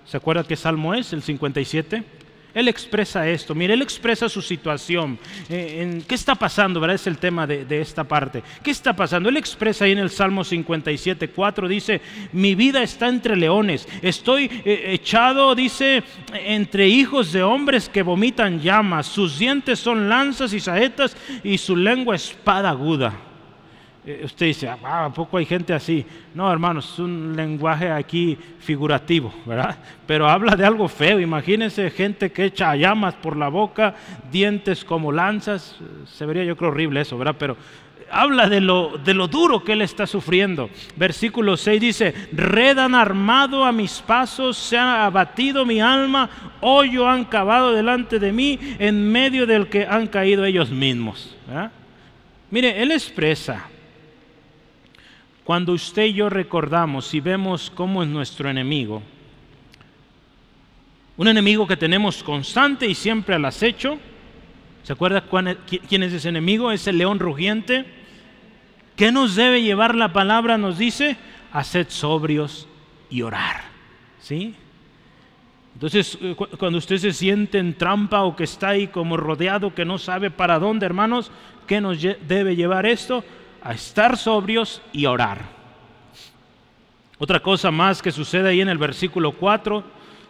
[0.07, 1.13] ¿se acuerda qué salmo es?
[1.13, 2.20] El 57.
[2.55, 5.19] Él expresa esto, mire, él expresa su situación.
[5.49, 6.81] Eh, ¿Qué está pasando?
[6.81, 6.97] ¿verdad?
[6.97, 8.43] Es el tema de, esta parte.
[8.63, 9.29] ¿Qué está pasando?
[9.29, 12.01] Él expresa ahí en el Salmo 57, 4, dice,
[12.33, 18.61] mi vida está entre leones, estoy eh, echado, dice, entre hijos de hombres que vomitan
[18.61, 23.30] llamas, sus dientes son lanzas y saetas y su lengua espada aguda.
[24.07, 26.07] Eh, usted dice, ah, ¿a poco hay gente así?
[26.35, 29.79] No, hermanos, es un lenguaje aquí figurativo, ¿verdad?
[30.07, 31.21] Pero habla de algo feo.
[31.21, 33.95] Imagínense gente que echa llamas por la boca,
[34.33, 35.77] dientes como lanzas.
[36.07, 37.37] Se vería yo creo horrible eso, ¿verdad?
[37.39, 37.59] Pero
[38.11, 40.71] habla de lo, de lo duro que él está sufriendo.
[40.97, 46.31] Versículo 6 dice, redan armado a mis pasos, se ha abatido mi alma,
[46.63, 51.37] hoyo han cavado delante de mí, en medio del que han caído ellos mismos.
[52.51, 53.69] Mire, él expresa
[55.51, 59.03] cuando usted y yo recordamos y vemos cómo es nuestro enemigo,
[61.17, 63.99] un enemigo que tenemos constante y siempre al acecho,
[64.85, 65.25] ¿se acuerda
[65.89, 66.71] quién es ese enemigo?
[66.71, 67.85] Es el león rugiente.
[68.95, 70.57] ¿Qué nos debe llevar la palabra?
[70.57, 71.17] Nos dice,
[71.51, 72.69] haced sobrios
[73.11, 73.63] y orar.
[74.21, 74.55] ¿Sí?
[75.75, 79.85] Entonces, eh, cuando usted se siente en trampa o que está ahí como rodeado, que
[79.85, 81.33] no sabe para dónde, hermanos,
[81.67, 83.25] ¿qué nos debe llevar esto?
[83.63, 85.41] A estar sobrios y orar.
[87.19, 89.85] Otra cosa más que sucede ahí en el versículo 4,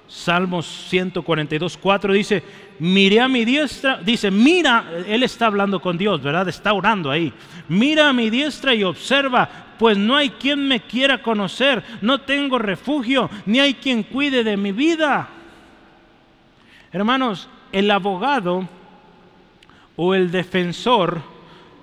[0.08, 2.42] Salmos 142, 4 dice,
[2.80, 6.48] miré a mi diestra, dice, mira, él está hablando con Dios, ¿verdad?
[6.48, 7.32] Está orando ahí.
[7.68, 12.58] Mira a mi diestra y observa, pues no hay quien me quiera conocer, no tengo
[12.58, 15.28] refugio, ni hay quien cuide de mi vida.
[16.90, 18.68] Hermanos, el abogado
[19.94, 21.22] o el defensor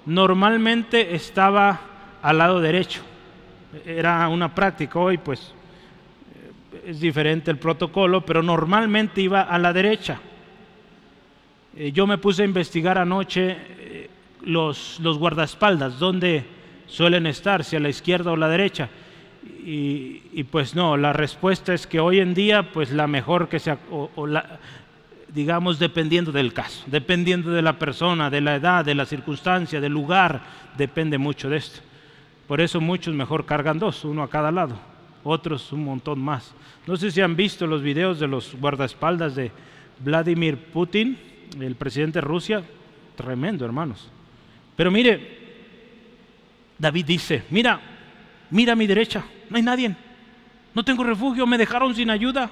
[0.08, 1.82] normalmente estaba
[2.22, 3.02] al lado derecho.
[3.86, 5.54] Era una práctica hoy, pues
[6.34, 10.20] eh, es diferente el protocolo, pero normalmente iba a la derecha.
[11.76, 14.10] Eh, yo me puse a investigar anoche eh,
[14.44, 16.46] los, los guardaespaldas, dónde
[16.88, 18.90] suelen estar, si a la izquierda o la derecha.
[19.70, 23.78] Y, pues no, la respuesta es que hoy en día, pues la mejor que sea,
[23.92, 24.60] o la,
[25.34, 29.92] digamos, dependiendo del caso, dependiendo de la persona, de la edad, de la circunstancia, del
[29.92, 30.42] lugar,
[30.78, 31.82] depende mucho de esto.
[32.48, 34.78] Por eso muchos mejor cargan dos, uno a cada lado,
[35.24, 36.54] otros un montón más.
[36.86, 39.52] No sé si han visto los videos de los guardaespaldas de
[40.00, 41.18] Vladimir Putin,
[41.60, 42.64] el presidente de Rusia,
[43.16, 44.10] tremendo, hermanos.
[44.76, 45.38] Pero mire,
[46.78, 47.82] David dice, mira,
[48.52, 49.96] mira a mi derecha, no hay nadie,
[50.74, 52.50] no tengo refugio, me dejaron sin ayuda.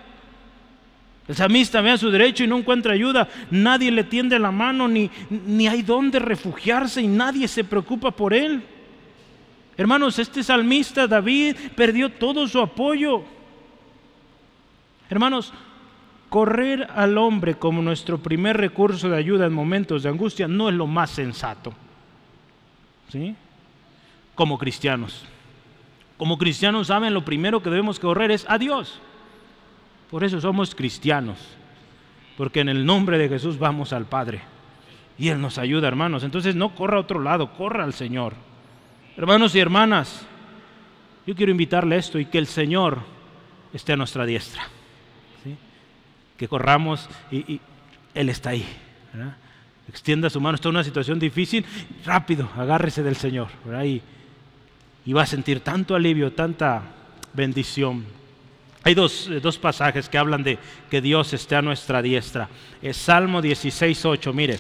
[1.27, 3.27] El samista ve a su derecho y no encuentra ayuda.
[3.49, 8.33] Nadie le tiende la mano, ni, ni hay dónde refugiarse y nadie se preocupa por
[8.33, 8.63] él.
[9.77, 13.23] Hermanos, este salmista David perdió todo su apoyo.
[15.09, 15.51] Hermanos,
[16.29, 20.75] correr al hombre como nuestro primer recurso de ayuda en momentos de angustia no es
[20.75, 21.73] lo más sensato.
[23.09, 23.35] ¿Sí?
[24.35, 25.25] Como cristianos.
[26.17, 29.01] Como cristianos saben, lo primero que debemos correr es a Dios.
[30.09, 31.37] Por eso somos cristianos.
[32.37, 34.41] Porque en el nombre de Jesús vamos al Padre.
[35.17, 36.23] Y Él nos ayuda, hermanos.
[36.23, 38.33] Entonces no corra a otro lado, corra al Señor.
[39.17, 40.25] Hermanos y hermanas,
[41.25, 42.99] yo quiero invitarle a esto y que el Señor
[43.73, 44.63] esté a nuestra diestra.
[46.37, 47.61] Que corramos y,
[48.13, 48.65] Él está ahí.
[49.87, 51.65] Extienda su mano, está en una situación difícil,
[52.03, 53.47] rápido, agárrese del Señor.
[53.85, 54.01] Y,
[55.05, 56.81] y va a sentir tanto alivio, tanta
[57.33, 58.05] bendición.
[58.85, 60.59] Hay dos, eh, dos, pasajes que hablan de
[60.91, 62.47] que Dios esté a nuestra diestra.
[62.83, 64.59] Es Salmo 16.8, mire.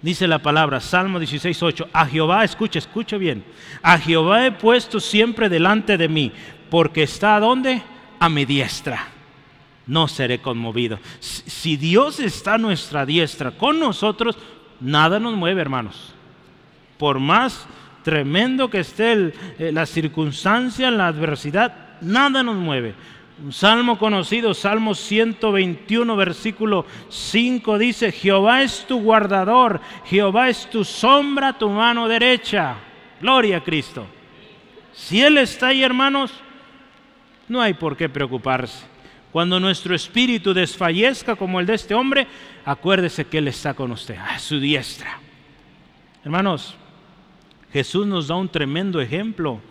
[0.00, 3.44] Dice la palabra, Salmo 16.8, a Jehová, escuche, escuche bien,
[3.82, 6.32] a Jehová he puesto siempre delante de mí,
[6.70, 7.82] porque está a dónde?
[8.18, 9.08] A mi diestra.
[9.86, 10.98] No seré conmovido.
[11.20, 14.38] Si Dios está a nuestra diestra con nosotros,
[14.80, 16.14] nada nos mueve, hermanos.
[16.96, 17.66] Por más
[18.02, 22.94] tremendo que esté eh, la circunstancia, la adversidad, nada nos mueve.
[23.42, 30.84] Un salmo conocido, Salmo 121, versículo 5 dice, Jehová es tu guardador, Jehová es tu
[30.84, 32.76] sombra, tu mano derecha.
[33.18, 34.06] Gloria a Cristo.
[34.92, 36.32] Si Él está ahí, hermanos,
[37.48, 38.84] no hay por qué preocuparse.
[39.32, 42.26] Cuando nuestro espíritu desfallezca como el de este hombre,
[42.66, 45.18] acuérdese que Él está con usted, a su diestra.
[46.22, 46.74] Hermanos,
[47.72, 49.62] Jesús nos da un tremendo ejemplo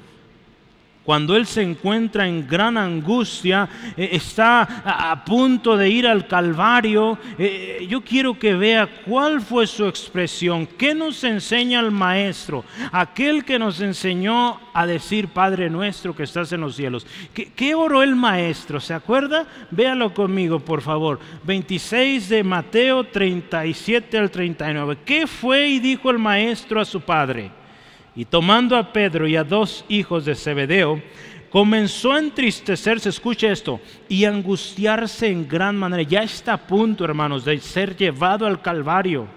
[1.09, 7.17] cuando él se encuentra en gran angustia, eh, está a, punto de ir al Calvario,
[7.39, 13.43] eh, yo quiero que vea cuál fue su expresión, qué nos enseña el Maestro, aquel
[13.43, 17.07] que nos enseñó a decir Padre nuestro que estás en los cielos.
[17.33, 18.79] ¿Qué, qué oró el Maestro?
[18.79, 19.47] ¿Se acuerda?
[19.71, 21.19] Véalo conmigo, por favor.
[21.43, 24.99] 26 de Mateo 37 al 39.
[25.03, 27.58] ¿Qué fue y dijo el Maestro a su Padre?
[28.15, 31.01] Y tomando a Pedro y a dos hijos de Zebedeo,
[31.49, 36.03] comenzó a entristecerse, escuche esto, y angustiarse en gran manera.
[36.03, 39.27] Ya está a punto, hermanos, de ser llevado al Calvario.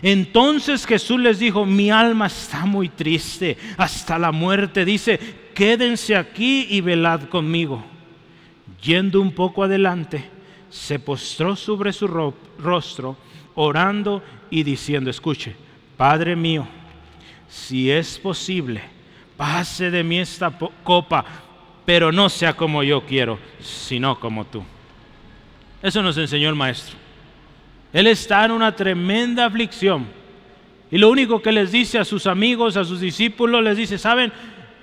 [0.00, 4.84] Entonces Jesús les dijo, mi alma está muy triste hasta la muerte.
[4.84, 5.18] Dice,
[5.54, 7.84] quédense aquí y velad conmigo.
[8.82, 10.24] Yendo un poco adelante,
[10.70, 12.06] se postró sobre su
[12.58, 13.16] rostro,
[13.54, 15.54] orando y diciendo, escuche,
[15.96, 16.66] Padre mío,
[17.52, 18.80] si es posible,
[19.36, 20.50] pase de mí esta
[20.82, 21.22] copa,
[21.84, 24.64] pero no sea como yo quiero, sino como tú.
[25.82, 26.96] Eso nos enseñó el maestro.
[27.92, 30.06] Él está en una tremenda aflicción.
[30.90, 34.32] Y lo único que les dice a sus amigos, a sus discípulos, les dice, ¿saben?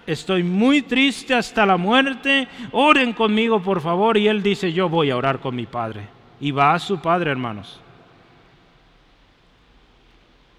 [0.05, 4.15] Estoy muy triste hasta la muerte, oren conmigo por favor.
[4.15, 6.07] Y él dice, yo voy a orar con mi Padre.
[6.39, 7.81] Y va a su Padre, hermanos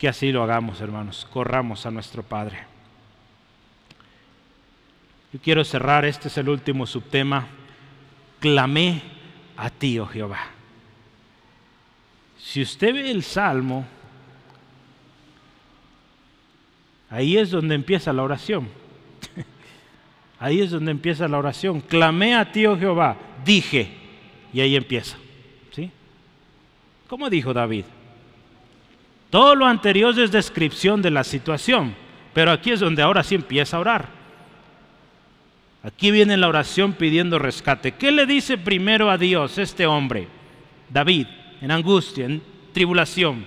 [0.01, 1.29] que así lo hagamos, hermanos.
[1.31, 2.59] Corramos a nuestro Padre.
[5.31, 7.47] Yo quiero cerrar, este es el último subtema.
[8.39, 9.03] Clamé
[9.59, 10.41] a ti, oh Jehová.
[12.39, 13.85] Si usted ve el Salmo,
[17.11, 18.69] ahí es donde empieza la oración.
[20.39, 21.83] Ahí es donde empieza la oración.
[21.83, 23.15] Clamé a ti, oh Jehová.
[23.45, 23.91] Dije.
[24.55, 25.19] Y ahí empieza.
[25.71, 25.91] ¿Sí?
[27.07, 27.85] ¿Cómo dijo David?
[29.31, 31.95] Todo lo anterior es descripción de la situación,
[32.35, 34.09] pero aquí es donde ahora sí empieza a orar.
[35.85, 37.93] Aquí viene la oración pidiendo rescate.
[37.93, 40.27] ¿Qué le dice primero a Dios este hombre?
[40.91, 41.27] David,
[41.61, 43.47] en angustia, en tribulación.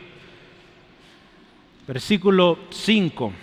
[1.86, 3.34] Versículo 5.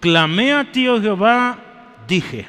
[0.00, 1.58] Clamé a ti, oh Jehová,
[2.06, 2.46] dije.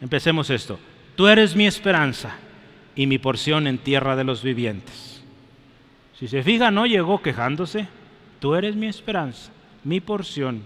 [0.00, 0.78] Empecemos esto.
[1.16, 2.36] Tú eres mi esperanza
[2.94, 5.24] y mi porción en tierra de los vivientes.
[6.18, 7.88] Si se fija, no llegó quejándose
[8.40, 9.52] Tú eres mi esperanza,
[9.84, 10.62] mi porción.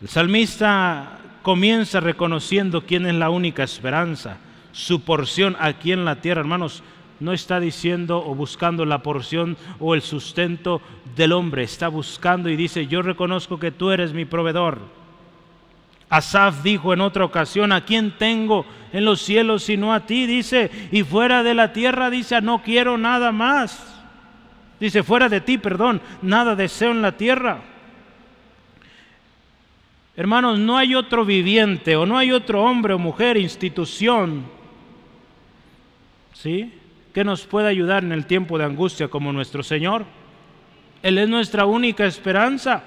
[0.00, 4.36] El salmista comienza reconociendo quién es la única esperanza,
[4.72, 6.82] su porción aquí en la tierra, hermanos.
[7.18, 10.82] No está diciendo o buscando la porción o el sustento
[11.16, 14.80] del hombre, está buscando y dice, yo reconozco que tú eres mi proveedor.
[16.10, 20.26] Asaf dijo en otra ocasión, ¿a quién tengo en los cielos sino a ti?
[20.26, 23.95] Dice, y fuera de la tierra dice, no quiero nada más.
[24.78, 27.60] Dice, fuera de ti, perdón, nada deseo en la tierra.
[30.16, 34.46] Hermanos, no hay otro viviente o no hay otro hombre o mujer, institución,
[36.32, 36.72] ¿sí?
[37.12, 40.06] Que nos pueda ayudar en el tiempo de angustia como nuestro Señor.
[41.02, 42.82] Él es nuestra única esperanza.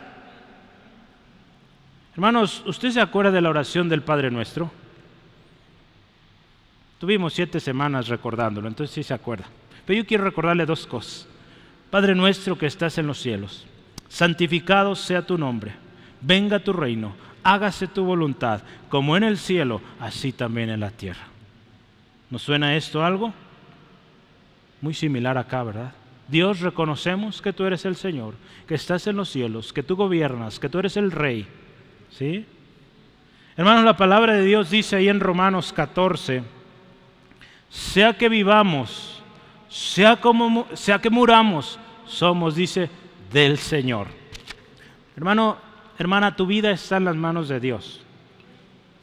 [2.13, 4.71] Hermanos, ¿usted se acuerda de la oración del Padre Nuestro?
[6.99, 9.45] Tuvimos siete semanas recordándolo, entonces sí se acuerda.
[9.85, 11.28] Pero yo quiero recordarle dos cosas.
[11.89, 13.65] Padre nuestro que estás en los cielos,
[14.07, 15.73] santificado sea tu nombre,
[16.21, 17.13] venga tu reino,
[17.43, 21.27] hágase tu voluntad, como en el cielo, así también en la tierra.
[22.29, 23.33] ¿Nos suena esto algo?
[24.81, 25.93] Muy similar acá, ¿verdad?
[26.27, 28.35] Dios, reconocemos que tú eres el Señor,
[28.67, 31.47] que estás en los cielos, que tú gobiernas, que tú eres el Rey.
[32.11, 32.45] ¿Sí?
[33.57, 36.43] Hermanos, la palabra de Dios dice ahí en Romanos 14,
[37.69, 39.18] sea que vivamos,
[39.69, 42.89] sea, como, sea que muramos, somos, dice,
[43.31, 44.07] del Señor.
[45.15, 45.57] Hermano,
[45.97, 48.01] hermana, tu vida está en las manos de Dios.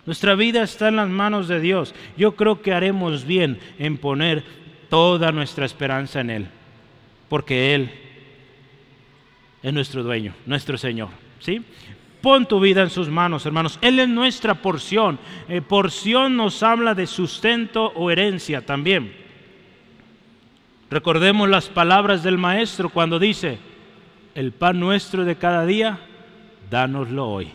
[0.04, 1.94] Nuestra vida está en las manos de Dios.
[2.16, 4.44] Yo creo que haremos bien en poner
[4.88, 6.48] toda nuestra esperanza en Él
[7.28, 7.90] porque Él
[9.62, 11.08] es nuestro dueño, nuestro Señor.
[11.40, 11.62] ¿sí?
[12.20, 13.78] Pon tu vida en sus manos, hermanos.
[13.82, 15.18] Él es nuestra porción.
[15.48, 19.25] Eh, porción nos habla de sustento o herencia también.
[20.90, 23.58] Recordemos las palabras del Maestro cuando dice,
[24.34, 25.98] el pan nuestro de cada día,
[26.70, 27.50] dánoslo hoy.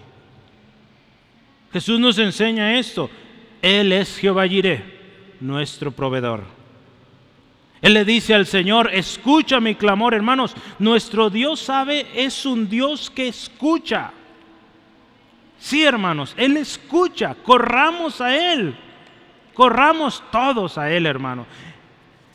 [1.71, 3.09] Jesús nos enseña esto.
[3.61, 4.83] Él es Jehová Jireh,
[5.39, 6.43] nuestro proveedor.
[7.81, 10.55] Él le dice al Señor, escucha mi clamor, hermanos.
[10.77, 14.11] Nuestro Dios sabe, es un Dios que escucha.
[15.57, 17.35] Sí, hermanos, Él escucha.
[17.35, 18.75] Corramos a Él.
[19.53, 21.45] Corramos todos a Él, hermano.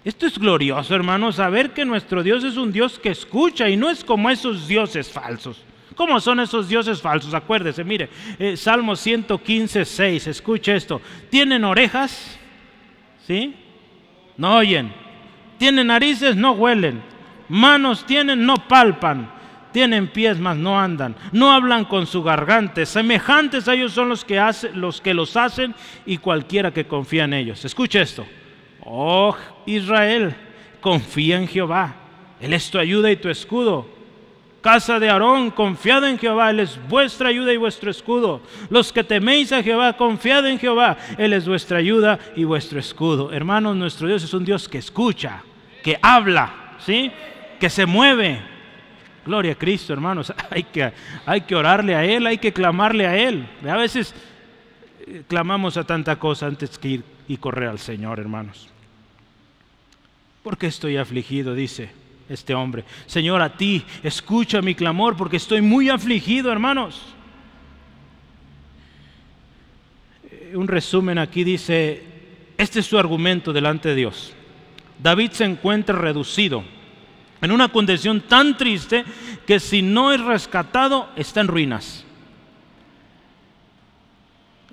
[0.07, 3.91] Esto es glorioso, hermanos, saber que nuestro Dios es un Dios que escucha y no
[3.91, 5.63] es como esos dioses falsos.
[5.95, 7.35] ¿Cómo son esos dioses falsos?
[7.35, 11.03] Acuérdese, mire, eh, Salmo 115, 6, escuche esto.
[11.29, 12.39] ¿Tienen orejas?
[13.27, 13.55] ¿Sí?
[14.39, 15.07] No oyen
[15.59, 17.03] tienen narices, no huelen.
[17.49, 19.31] Manos tienen, no palpan.
[19.73, 21.15] Tienen pies, mas no andan.
[21.33, 22.85] No hablan con su garganta.
[22.87, 24.43] Semejantes a ellos son los que,
[24.75, 25.75] los que los hacen
[26.07, 27.65] y cualquiera que confía en ellos.
[27.65, 28.27] Escucha esto.
[28.87, 30.35] Oh Israel,
[30.81, 31.95] confía en Jehová.
[32.41, 33.97] Él es tu ayuda y tu escudo
[34.67, 38.41] casa de Aarón, confiad en Jehová, Él es vuestra ayuda y vuestro escudo.
[38.69, 43.31] Los que teméis a Jehová, confiad en Jehová, Él es vuestra ayuda y vuestro escudo.
[43.31, 45.41] Hermanos, nuestro Dios es un Dios que escucha,
[45.85, 47.13] que habla, ¿sí?
[47.61, 48.41] Que se mueve.
[49.25, 50.35] Gloria a Cristo, hermanos.
[50.51, 50.93] Hay que,
[51.25, 53.49] hay que orarle a Él, hay que clamarle a Él.
[53.69, 54.17] A veces
[55.07, 58.69] eh, clamamos a tanta cosa antes que ir y correr al Señor, hermanos.
[60.47, 61.57] ¿Por qué estoy afligido?
[61.57, 61.91] Dice
[62.29, 62.85] este hombre.
[63.07, 67.03] Señor, a ti, escucha mi clamor porque estoy muy afligido, hermanos.
[70.31, 72.01] Eh, un resumen aquí dice,
[72.57, 74.35] este es su argumento delante de Dios.
[75.03, 76.63] David se encuentra reducido
[77.43, 79.05] en una condición tan triste
[79.49, 82.05] que si no es rescatado está en ruinas.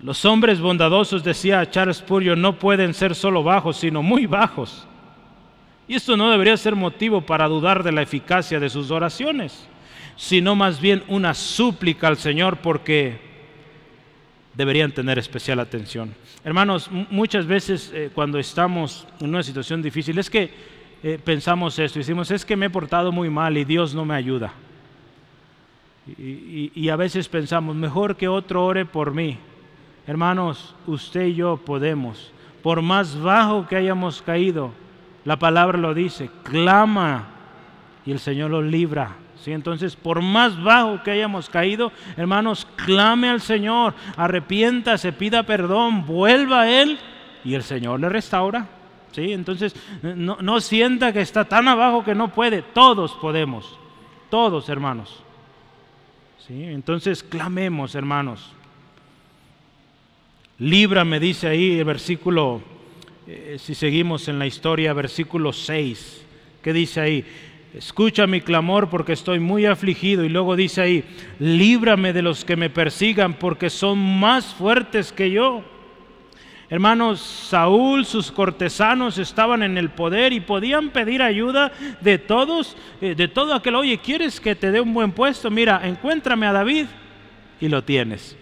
[0.04, 4.88] Los hombres bondadosos, decía Charles Spurgeon, no pueden ser solo bajos, sino muy bajos.
[5.88, 9.68] Y esto no debería ser motivo para dudar de la eficacia de sus oraciones,
[10.16, 13.20] sino más bien una súplica al Señor porque
[14.54, 16.14] deberían tener especial atención.
[16.44, 20.52] Hermanos, muchas veces eh, cuando estamos en una situación difícil es que
[21.04, 24.16] eh, pensamos esto, decimos, es que me he portado muy mal y Dios no me
[24.16, 24.54] ayuda.
[26.18, 29.38] y a veces pensamos, mejor que otro ore por mí.
[30.06, 32.32] Hermanos, usted y yo podemos,
[32.62, 34.74] por más bajo que hayamos caído,
[35.26, 37.28] la palabra lo dice, clama
[38.06, 39.16] y el Señor lo libra.
[39.42, 39.52] ¿Sí?
[39.52, 46.62] Entonces, por más bajo que hayamos caído, hermanos, clame al Señor, arrepiéntase, pida perdón, vuelva
[46.62, 46.98] a Él
[47.44, 48.68] y el Señor le restaura.
[49.12, 49.32] ¿Sí?
[49.34, 52.62] Entonces, no, no sienta que está tan abajo que no puede.
[52.62, 53.78] Todos podemos,
[54.30, 55.24] todos hermanos.
[56.48, 56.64] ¿Sí?
[56.64, 58.52] Entonces, clamemos, hermanos.
[60.58, 62.62] Líbrame, dice ahí el versículo
[63.26, 66.26] eh, si seguimos en la historia, versículo 6,
[66.62, 67.26] que dice ahí,
[67.74, 70.24] escucha mi clamor porque estoy muy afligido.
[70.24, 71.04] Y luego dice ahí,
[71.40, 75.64] líbrame de los que me persigan porque son más fuertes que yo.
[76.70, 81.72] Hermanos, Saúl, sus cortesanos estaban en el poder y podían pedir ayuda
[82.02, 85.52] de todos, eh, de todo aquel, oye, ¿quieres que te dé un buen puesto?
[85.52, 86.88] Mira, encuéntrame a David
[87.62, 88.36] y lo tienes.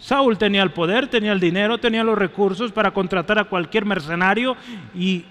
[0.00, 4.56] Saúl tenía el poder, tenía el dinero, tenía los recursos para contratar a cualquier mercenario
[4.94, 5.24] y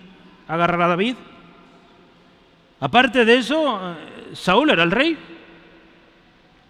[0.47, 1.15] agarrar a David.
[2.79, 3.95] Aparte de eso, eh,
[4.33, 5.17] Saúl era el rey.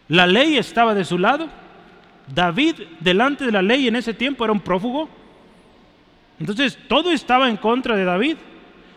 [0.07, 1.49] La ley estaba de su lado.
[2.33, 5.09] David, delante de la ley en ese tiempo, era un prófugo.
[6.39, 8.37] Entonces, todo estaba en contra de David.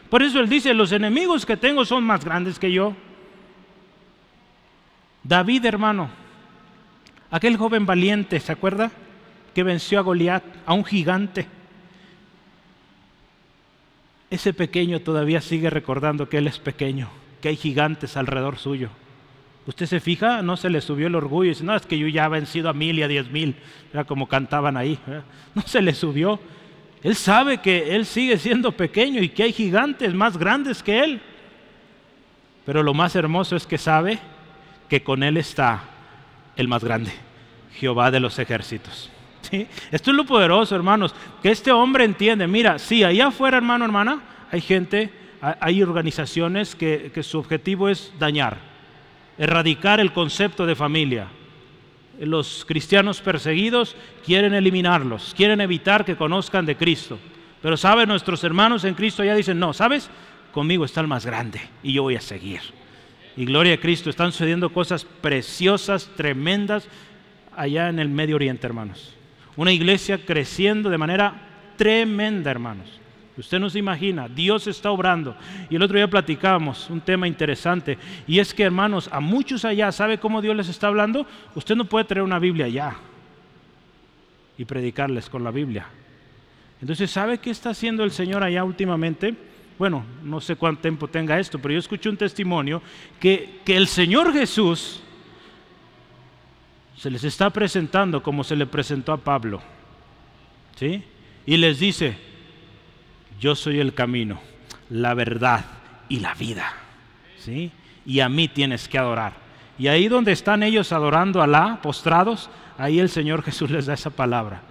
[0.08, 2.94] Por eso él dice, los enemigos que tengo son más grandes que yo.
[5.24, 6.21] David, hermano,
[7.32, 8.92] Aquel joven valiente, ¿se acuerda?
[9.54, 11.46] Que venció a Goliat, a un gigante.
[14.28, 17.10] ese pequeño todavía sigue recordando que él es pequeño,
[17.42, 18.88] que hay gigantes alrededor suyo.
[19.66, 22.08] Usted se fija, no se le subió el orgullo y dice, no, es que yo
[22.08, 23.56] ya he vencido a mil y a diez mil,
[23.92, 24.98] era como cantaban ahí.
[25.54, 26.40] No se le subió.
[27.02, 31.20] Él sabe que él sigue siendo pequeño y que hay gigantes más grandes que él.
[32.64, 34.18] Pero lo más hermoso es que sabe
[34.88, 35.91] que con él está
[36.56, 37.12] el más grande,
[37.74, 39.10] Jehová de los ejércitos.
[39.90, 44.22] Esto es lo poderoso, hermanos, que este hombre entiende, mira, sí, allá afuera, hermano, hermana,
[44.50, 45.10] hay gente,
[45.60, 48.58] hay organizaciones que, que su objetivo es dañar,
[49.38, 51.26] erradicar el concepto de familia.
[52.20, 57.18] Los cristianos perseguidos quieren eliminarlos, quieren evitar que conozcan de Cristo.
[57.60, 60.10] Pero saben, nuestros hermanos en Cristo ya dicen, no, ¿sabes?
[60.52, 62.60] Conmigo está el más grande y yo voy a seguir.
[63.36, 66.86] Y gloria a Cristo, están sucediendo cosas preciosas, tremendas
[67.56, 69.14] allá en el Medio Oriente, hermanos.
[69.56, 71.34] Una iglesia creciendo de manera
[71.76, 73.00] tremenda, hermanos.
[73.36, 75.34] Usted no se imagina, Dios está obrando.
[75.70, 79.90] Y el otro día platicábamos un tema interesante, y es que, hermanos, a muchos allá,
[79.90, 81.26] ¿sabe cómo Dios les está hablando?
[81.54, 82.96] Usted no puede traer una Biblia allá
[84.58, 85.86] y predicarles con la Biblia.
[86.82, 89.34] Entonces, ¿sabe qué está haciendo el Señor allá últimamente?
[89.82, 92.80] Bueno, no sé cuánto tiempo tenga esto, pero yo escuché un testimonio
[93.18, 95.02] que, que el Señor Jesús
[96.96, 99.60] se les está presentando como se le presentó a Pablo.
[100.76, 101.02] ¿Sí?
[101.46, 102.16] Y les dice,
[103.40, 104.38] yo soy el camino,
[104.88, 105.64] la verdad
[106.08, 106.72] y la vida.
[107.38, 107.72] ¿Sí?
[108.06, 109.32] Y a mí tienes que adorar.
[109.80, 113.94] Y ahí donde están ellos adorando a Alá, postrados, ahí el Señor Jesús les da
[113.94, 114.62] esa palabra.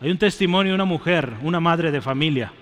[0.00, 2.52] Hay un testimonio de una mujer, una madre de familia,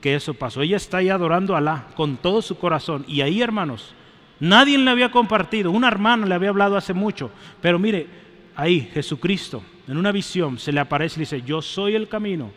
[0.00, 0.62] que eso pasó.
[0.62, 3.04] Ella está ahí adorando a Alá con todo su corazón.
[3.06, 3.94] Y ahí, hermanos,
[4.40, 7.30] Nadie le había compartido, una hermana le había hablado hace mucho,
[7.60, 8.06] pero mire,
[8.56, 12.50] ahí Jesucristo en una visión se le aparece y dice, yo soy el camino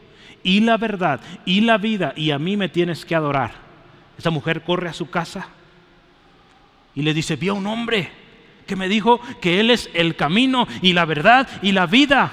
[0.44, 3.52] y la verdad y la vida y a mí me tienes que adorar.
[4.18, 5.50] Esa mujer corre a su casa
[6.96, 8.10] y le dice, vi a un hombre
[8.66, 12.32] que me dijo que él es el camino y la verdad y la vida.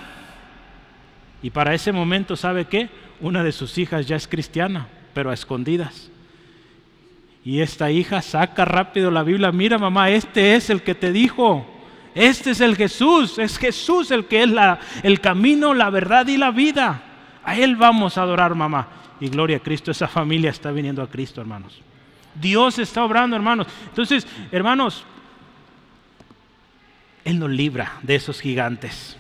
[1.43, 2.89] Y para ese momento, ¿sabe qué?
[3.21, 6.11] Una de sus hijas ya es cristiana, pero a escondidas.
[7.45, 11.67] Y esta hija saca rápido la Biblia, mira mamá, este es el que te dijo,
[12.15, 16.37] este es el Jesús, es Jesús el que es la, el camino, la verdad y
[16.37, 17.03] la vida.
[17.45, 18.89] A Él vamos a adorar mamá.
[19.21, 21.81] Y gloria a Cristo, esa familia está viniendo a Cristo, hermanos.
[22.35, 23.67] Dios está obrando, hermanos.
[23.89, 25.05] Entonces, hermanos,
[27.25, 29.17] Él nos libra de esos gigantes.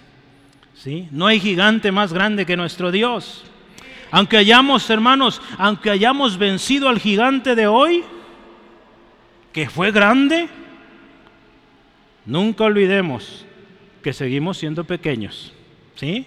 [0.74, 1.09] ¿sí?
[1.11, 3.45] No hay gigante más grande que nuestro Dios.
[4.11, 8.02] Aunque hayamos, hermanos, aunque hayamos vencido al gigante de hoy,
[9.52, 10.48] que fue grande,
[12.26, 13.44] nunca olvidemos
[14.02, 15.52] que seguimos siendo pequeños,
[15.94, 16.26] ¿sí?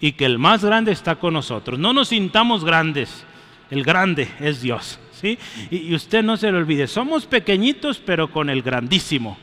[0.00, 1.78] Y que el más grande está con nosotros.
[1.78, 3.24] No nos sintamos grandes,
[3.70, 5.38] el grande es Dios, ¿sí?
[5.70, 9.38] Y, usted no se lo olvide, somos pequeñitos pero con el grandísimo,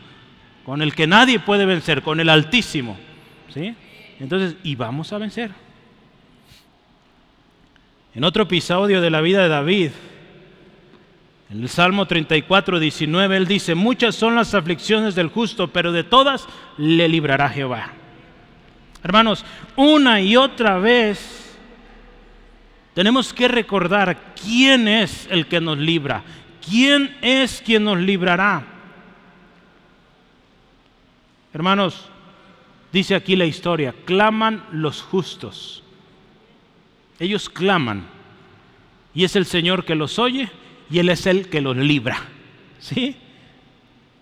[0.66, 2.98] con el que nadie puede vencer, con el altísimo,
[3.54, 3.76] ¿sí?
[4.20, 5.52] Entonces, y vamos a vencer.
[8.16, 9.90] En otro episodio de la vida de David,
[11.50, 16.04] en el Salmo 34, 19, él dice, muchas son las aflicciones del justo, pero de
[16.04, 16.48] todas
[16.78, 17.92] le librará Jehová.
[19.04, 19.44] Hermanos,
[19.76, 21.58] una y otra vez
[22.94, 26.24] tenemos que recordar quién es el que nos libra,
[26.64, 28.64] quién es quien nos librará.
[31.52, 32.06] Hermanos,
[32.92, 35.83] dice aquí la historia, claman los justos
[37.24, 38.06] ellos claman
[39.14, 40.50] y es el Señor que los oye
[40.90, 42.18] y Él es el que los libra.
[42.80, 43.16] ¿Sí?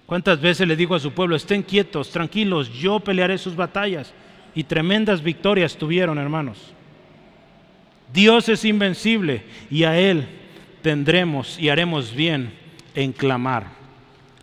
[0.05, 4.13] ¿Cuántas veces le digo a su pueblo, estén quietos, tranquilos, yo pelearé sus batallas?
[4.53, 6.73] Y tremendas victorias tuvieron, hermanos.
[8.13, 10.27] Dios es invencible y a Él
[10.81, 12.53] tendremos y haremos bien
[12.93, 13.67] en clamar.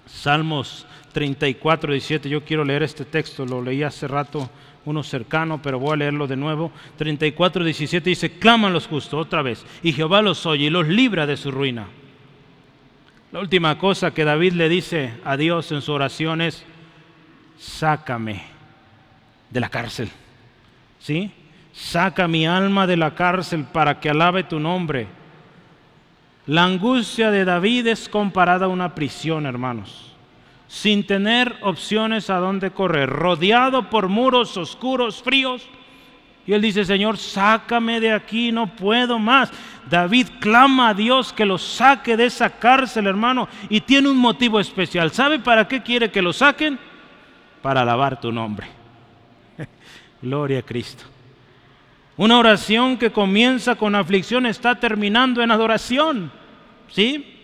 [0.07, 4.49] Salmos 34, 17, yo quiero leer este texto, lo leí hace rato
[4.89, 6.73] uno cercano, pero voy a leerlo de nuevo.
[6.97, 11.27] 34, 17 dice, claman los justos otra vez, y Jehová los oye y los libra
[11.27, 11.87] de su ruina.
[13.31, 16.65] La última cosa que David le dice a Dios en su oración es,
[17.59, 18.43] sácame
[19.51, 20.11] de la cárcel.
[20.99, 21.31] ¿Sí?
[21.73, 25.07] Saca mi alma de la cárcel para que alabe tu nombre.
[26.47, 30.08] La angustia de David es comparada a una prisión, hermanos
[30.69, 35.67] sin tener opciones a dónde correr, rodeado por muros oscuros, fríos.
[36.47, 39.51] Y él dice, Señor, sácame de aquí, no puedo más.
[39.91, 44.61] David clama a Dios que lo saque de esa cárcel, hermano, y tiene un motivo
[44.61, 45.11] especial.
[45.11, 46.79] ¿Sabe para qué quiere que lo saquen?
[47.63, 48.67] Para alabar tu nombre.
[50.23, 51.05] Gloria a Cristo.
[52.17, 56.31] Una oración que comienza con aflicción está terminando en adoración.
[56.89, 57.38] ¿Sí?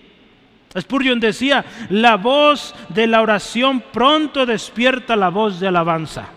[0.79, 6.29] Spurgeon decía, la voz de la oración pronto despierta la voz de alabanza.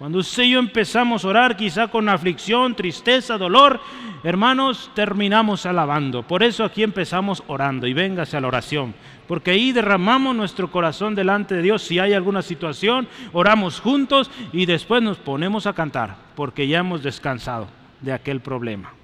[0.00, 3.80] Cuando usted y yo empezamos a orar, quizá con aflicción, tristeza, dolor,
[4.24, 6.22] hermanos, terminamos alabando.
[6.22, 8.94] Por eso aquí empezamos orando y véngase a la oración.
[9.28, 11.82] Porque ahí derramamos nuestro corazón delante de Dios.
[11.82, 17.02] Si hay alguna situación, oramos juntos y después nos ponemos a cantar, porque ya hemos
[17.02, 17.68] descansado
[18.00, 18.94] de aquel problema.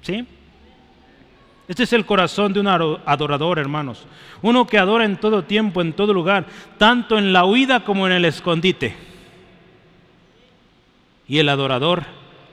[0.00, 0.26] ¿Sí?
[1.68, 4.06] Este es el corazón de un adorador, hermanos.
[4.40, 6.46] Uno que adora en todo tiempo, en todo lugar,
[6.78, 8.96] tanto en la huida como en el escondite
[11.28, 12.04] y el adorador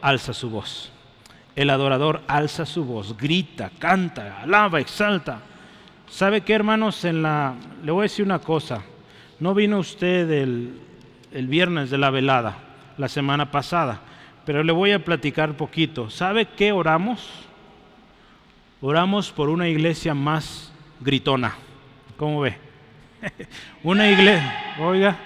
[0.01, 0.91] alza su voz.
[1.55, 5.39] El adorador alza su voz, grita, canta, alaba, exalta.
[6.09, 7.05] ¿Sabe qué, hermanos?
[7.05, 8.83] En la, le voy a decir una cosa.
[9.39, 10.77] No vino usted el,
[11.31, 12.57] el viernes de la velada,
[12.97, 14.01] la semana pasada,
[14.45, 16.09] pero le voy a platicar poquito.
[16.09, 17.45] ¿Sabe qué oramos?
[18.81, 21.55] Oramos por una iglesia más gritona.
[22.17, 22.57] ¿Cómo ve?
[23.83, 25.17] una iglesia, oiga,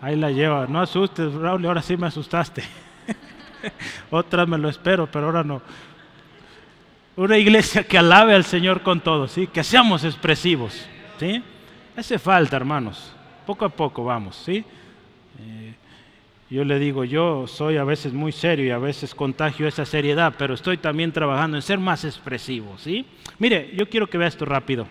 [0.00, 0.66] Ahí la lleva.
[0.66, 2.62] No asustes, Raúl, ahora sí me asustaste.
[4.10, 5.60] Otra me lo espero, pero ahora no.
[7.16, 9.48] Una iglesia que alabe al Señor con todo, ¿sí?
[9.48, 10.86] Que seamos expresivos,
[11.18, 11.42] ¿sí?
[11.96, 13.12] Hace falta, hermanos.
[13.44, 14.64] Poco a poco vamos, ¿sí?
[16.50, 20.32] Yo le digo, yo soy a veces muy serio y a veces contagio esa seriedad,
[20.38, 23.04] pero estoy también trabajando en ser más expresivo, ¿sí?
[23.38, 24.86] Mire, yo quiero que vea esto rápido.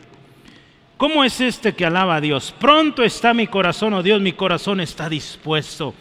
[0.98, 2.54] ¿Cómo es este que alaba a Dios?
[2.60, 5.96] Pronto está mi corazón, oh Dios, mi corazón está dispuesto.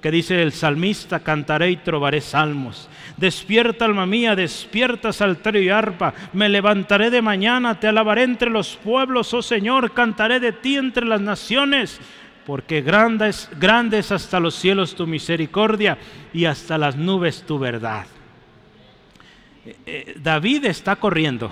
[0.00, 2.88] Que dice el salmista, cantaré y trobaré salmos.
[3.16, 6.14] Despierta alma mía, despierta salterio y arpa.
[6.32, 11.04] Me levantaré de mañana, te alabaré entre los pueblos, oh Señor, cantaré de ti entre
[11.04, 12.00] las naciones.
[12.46, 15.98] Porque grande es, grande es hasta los cielos tu misericordia
[16.32, 18.06] y hasta las nubes tu verdad.
[19.64, 21.50] Eh, eh, David está corriendo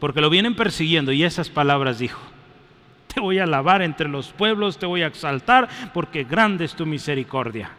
[0.00, 2.20] porque lo vienen persiguiendo y esas palabras dijo.
[3.12, 6.86] Te voy a alabar entre los pueblos, te voy a exaltar, porque grande es tu
[6.86, 7.70] misericordia.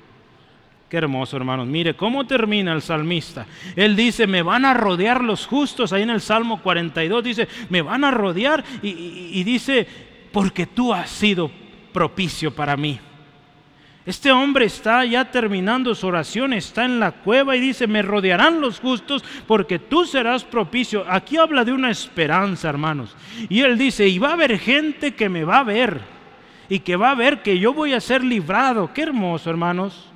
[0.89, 1.67] Qué hermoso, hermanos.
[1.67, 3.45] Mire cómo termina el salmista.
[3.77, 5.93] Él dice, me van a rodear los justos.
[5.93, 8.61] Ahí en el Salmo 42 dice, me van a rodear.
[8.83, 8.89] Y,
[9.33, 9.87] y dice,
[10.33, 11.49] porque tú has sido
[11.91, 12.99] propicio para mí.
[14.03, 18.59] Este hombre está ya terminando su oración, está en la cueva y dice, me rodearán
[18.59, 21.05] los justos porque tú serás propicio.
[21.07, 23.15] Aquí habla de una esperanza, hermanos.
[23.47, 26.01] Y él dice, y va a haber gente que me va a ver
[26.67, 28.91] y que va a ver que yo voy a ser librado.
[28.91, 30.07] Qué hermoso, hermanos.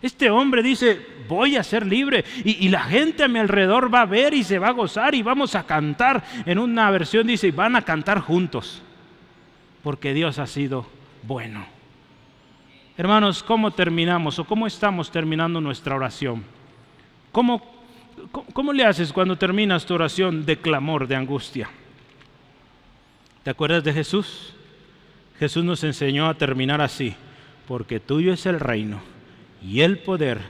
[0.00, 2.24] Este hombre dice, voy a ser libre.
[2.44, 5.14] Y, y, la gente a mi alrededor va a ver y se va a gozar
[5.14, 6.24] y vamos a cantar.
[6.46, 8.82] En una versión dice, van a cantar juntos.
[9.82, 10.86] Porque Dios ha sido
[11.22, 11.64] bueno.
[12.96, 16.44] Hermanos, ¿cómo terminamos o cómo estamos terminando nuestra oración?
[17.32, 17.62] ¿Cómo,
[18.52, 21.70] cómo, le haces cuando terminas tu oración de clamor, de angustia?
[23.42, 24.52] ¿Te acuerdas de Jesús?
[25.38, 27.14] Jesús nos enseñó a terminar así,
[27.66, 29.00] porque tuyo es el reino
[29.62, 30.40] y el poder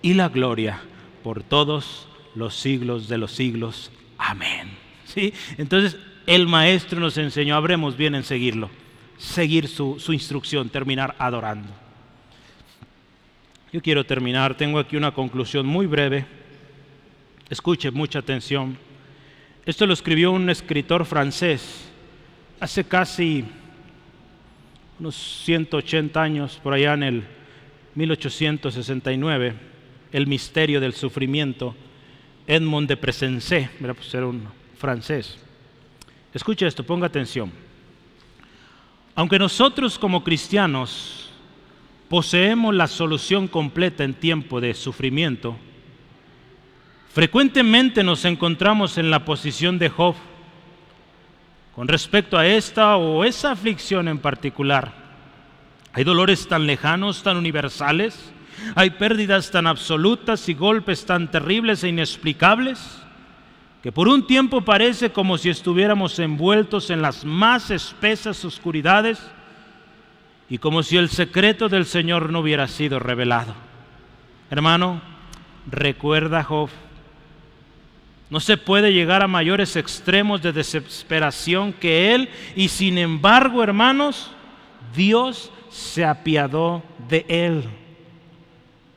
[0.00, 0.80] y la gloria
[1.22, 3.92] por todos los siglos de los siglos.
[4.18, 4.70] Amén.
[5.04, 5.34] ¿Sí?
[5.58, 8.70] Entonces el maestro nos enseñó, habremos bien en seguirlo,
[9.18, 11.72] seguir su, su instrucción, terminar adorando.
[13.72, 16.26] Yo quiero terminar, tengo aquí una conclusión muy breve.
[17.48, 18.76] Escuche mucha atención.
[19.64, 21.88] Esto lo escribió un escritor francés
[22.62, 23.44] hace casi
[25.00, 27.24] unos 180 años, por allá en el
[27.96, 29.54] 1869,
[30.12, 31.74] El misterio del sufrimiento,
[32.46, 34.44] Edmond de Presensé, pues era un
[34.78, 35.38] francés.
[36.34, 37.52] Escuche esto, ponga atención.
[39.14, 41.30] Aunque nosotros como cristianos
[42.08, 45.56] poseemos la solución completa en tiempo de sufrimiento,
[47.12, 50.14] frecuentemente nos encontramos en la posición de Job
[51.74, 54.92] con respecto a esta o esa aflicción en particular.
[55.92, 58.32] Hay dolores tan lejanos, tan universales,
[58.74, 63.01] hay pérdidas tan absolutas y golpes tan terribles e inexplicables
[63.82, 69.18] que por un tiempo parece como si estuviéramos envueltos en las más espesas oscuridades
[70.48, 73.54] y como si el secreto del Señor no hubiera sido revelado.
[74.50, 75.02] Hermano,
[75.68, 76.70] recuerda Job,
[78.30, 84.30] no se puede llegar a mayores extremos de desesperación que él y sin embargo, hermanos,
[84.94, 87.64] Dios se apiadó de él.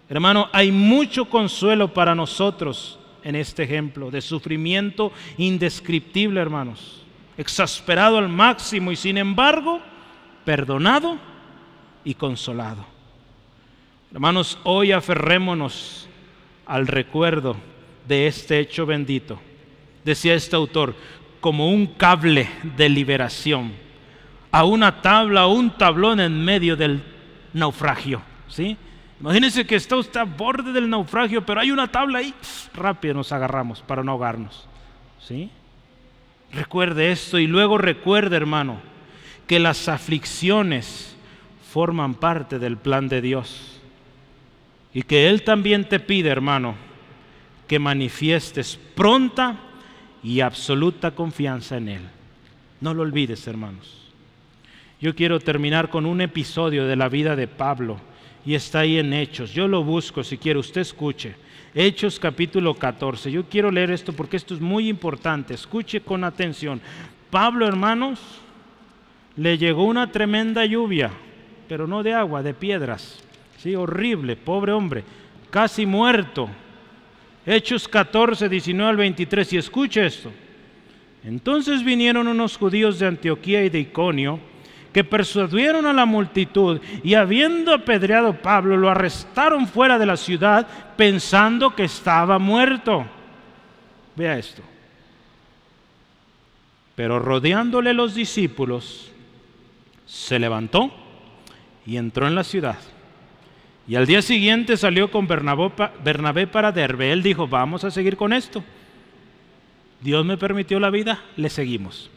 [0.10, 7.04] Hermano, hay mucho consuelo para nosotros en este ejemplo de sufrimiento indescriptible, hermanos,
[7.38, 9.82] exasperado al máximo y sin embargo,
[10.46, 11.18] perdonado
[12.04, 12.86] y consolado.
[14.14, 16.08] Hermanos, hoy aferrémonos
[16.68, 17.58] al recuerdo
[18.08, 19.42] de este hecho bendito.
[20.04, 20.96] Decía este autor,
[21.42, 22.48] como un cable
[22.78, 23.74] de liberación,
[24.52, 27.02] a una tabla o un tablón en medio del
[27.54, 28.22] naufragio.
[28.48, 28.78] ¿sí?
[29.20, 32.34] Imagínense que está usted a borde del naufragio, pero hay una tabla ahí,
[32.74, 34.68] rápido nos agarramos para no ahogarnos.
[35.22, 35.49] ¿sí?
[36.51, 38.80] Recuerde esto y luego recuerde, hermano,
[39.47, 41.16] que las aflicciones
[41.72, 43.82] forman parte del plan de Dios.
[44.93, 46.76] Y que Él también te pide, hermano,
[47.68, 49.57] que manifiestes pronta
[50.24, 52.01] y absoluta confianza en Él.
[52.82, 54.11] No lo olvides, hermanos.
[55.01, 57.99] Yo quiero terminar con un episodio de la vida de Pablo
[58.46, 59.52] y está ahí en Hechos.
[59.52, 61.36] Yo lo busco si quiere, usted escuche.
[61.74, 63.32] Hechos capítulo 14.
[63.32, 65.54] Yo quiero leer esto porque esto es muy importante.
[65.54, 66.80] Escuche con atención.
[67.32, 68.20] Pablo, hermanos,
[69.36, 71.12] le llegó una tremenda lluvia,
[71.68, 73.20] pero no de agua, de piedras.
[73.58, 75.04] Sí, horrible, pobre hombre,
[75.50, 76.48] casi muerto.
[77.46, 79.54] Hechos 14, 19 al 23.
[79.54, 80.32] Y escuche esto.
[81.24, 84.39] Entonces vinieron unos judíos de Antioquía y de Iconio
[84.96, 90.16] que persuadieron a la multitud y habiendo apedreado a Pablo, lo arrestaron fuera de la
[90.16, 90.66] ciudad
[90.96, 93.06] pensando que estaba muerto.
[94.16, 94.62] Vea esto.
[96.96, 99.12] Pero rodeándole los discípulos,
[100.06, 100.89] se levantó
[101.86, 102.78] y entró en la ciudad.
[103.89, 107.12] Y al día siguiente salió con Bernabé para Derbe.
[107.12, 108.64] Él dijo, vamos a seguir con esto.
[110.00, 112.10] Dios me permitió la vida, le seguimos.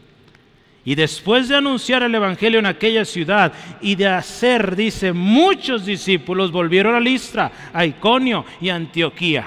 [0.88, 6.50] Y después de anunciar el Evangelio en aquella ciudad y de hacer, dice, muchos discípulos
[6.50, 9.46] volvieron a Listra, a Iconio y a Antioquía,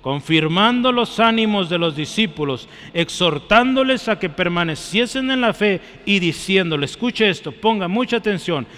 [0.00, 6.92] confirmando los ánimos de los discípulos, exhortándoles a que permaneciesen en la fe y diciéndoles,
[6.92, 8.68] escuche esto, ponga mucha atención,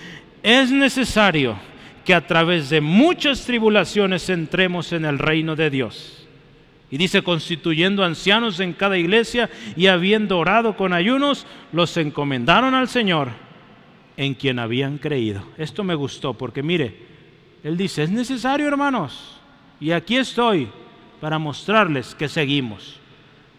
[0.43, 1.55] es necesario
[2.03, 6.28] que a través de muchas tribulaciones entremos en el reino de Dios.
[6.91, 12.89] Y dice, constituyendo ancianos en cada iglesia y habiendo orado con ayunos, los encomendaron al
[12.89, 13.31] Señor
[14.17, 15.43] en quien habían creído.
[15.59, 16.97] Esto me gustó porque mire,
[17.63, 19.39] él dice, es necesario hermanos,
[19.81, 20.69] y aquí estoy
[21.21, 22.99] para mostrarles que seguimos.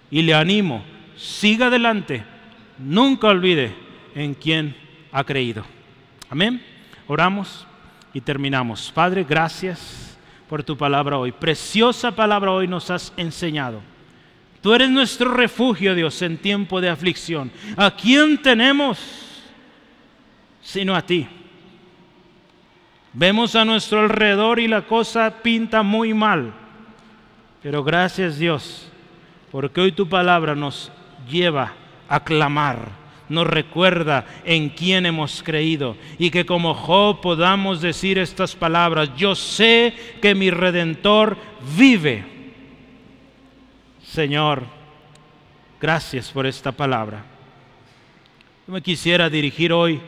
[0.10, 0.84] Y le animo,
[1.16, 2.24] siga adelante,
[2.80, 3.74] nunca olvide
[4.16, 4.76] en quien
[5.12, 5.64] ha creído.
[6.30, 6.64] Amén.
[7.08, 7.68] Oramos
[8.14, 8.92] y terminamos.
[8.94, 10.09] Padre, gracias
[10.50, 11.32] por tu palabra hoy.
[11.32, 13.82] Preciosa palabra hoy nos has enseñado.
[14.62, 17.52] Tú eres nuestro refugio, Dios, en tiempo de aflicción.
[17.78, 19.00] ¿A quién tenemos
[20.62, 21.28] sino a ti?
[23.14, 26.52] Vemos a nuestro alrededor y la cosa pinta muy mal.
[27.62, 28.90] Pero gracias Dios,
[29.52, 30.92] porque hoy tu palabra nos
[31.30, 31.74] lleva
[32.08, 32.90] a clamar
[33.30, 39.36] nos recuerda en quién hemos creído y que como Job podamos decir estas palabras, yo
[39.36, 41.38] sé que mi redentor
[41.78, 42.26] vive.
[44.04, 44.64] Señor,
[45.80, 47.24] gracias por esta palabra.
[48.68, 50.02] Yo me quisiera dirigir hoy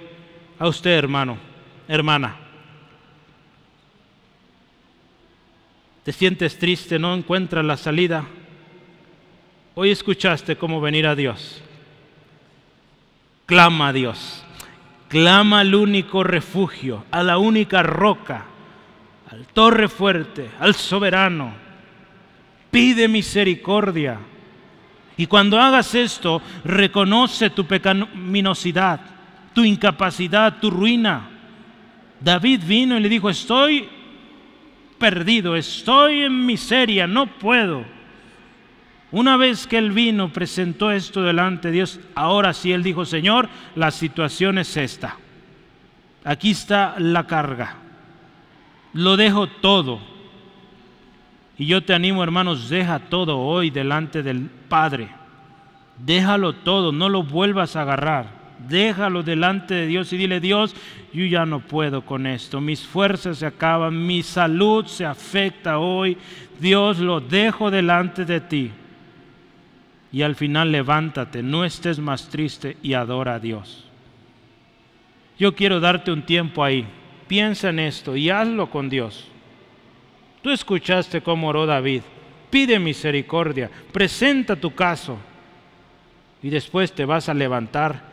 [0.57, 1.37] a usted, hermano,
[1.87, 2.37] hermana.
[6.03, 6.97] ¿Te sientes triste?
[6.97, 8.25] ¿No encuentras la salida?
[9.75, 11.61] Hoy escuchaste cómo venir a Dios
[13.51, 14.45] clama a Dios,
[15.09, 18.45] clama al único refugio, a la única roca,
[19.29, 21.53] al torre fuerte, al soberano.
[22.71, 24.19] Pide misericordia.
[25.17, 29.01] Y cuando hagas esto, reconoce tu pecaminosidad,
[29.53, 31.27] tu incapacidad, tu ruina.
[32.21, 33.89] David vino y le dijo, estoy
[34.97, 37.83] perdido, estoy en miseria, no puedo.
[39.11, 43.49] Una vez que él vino, presentó esto delante de Dios, ahora sí él dijo, Señor,
[43.75, 45.17] la situación es esta.
[46.23, 47.75] Aquí está la carga.
[48.93, 49.99] Lo dejo todo.
[51.57, 55.09] Y yo te animo, hermanos, deja todo hoy delante del Padre.
[55.97, 58.39] Déjalo todo, no lo vuelvas a agarrar.
[58.69, 60.73] Déjalo delante de Dios y dile, Dios,
[61.11, 62.61] yo ya no puedo con esto.
[62.61, 66.17] Mis fuerzas se acaban, mi salud se afecta hoy.
[66.61, 68.71] Dios, lo dejo delante de ti
[70.11, 73.85] y al final levántate, no estés más triste y adora a Dios.
[75.39, 76.85] Yo quiero darte un tiempo ahí.
[77.27, 79.27] Piensa en esto y hazlo con Dios.
[80.41, 82.01] Tú escuchaste cómo oró David.
[82.49, 85.17] Pide misericordia, presenta tu caso
[86.43, 88.03] y después te vas a levantar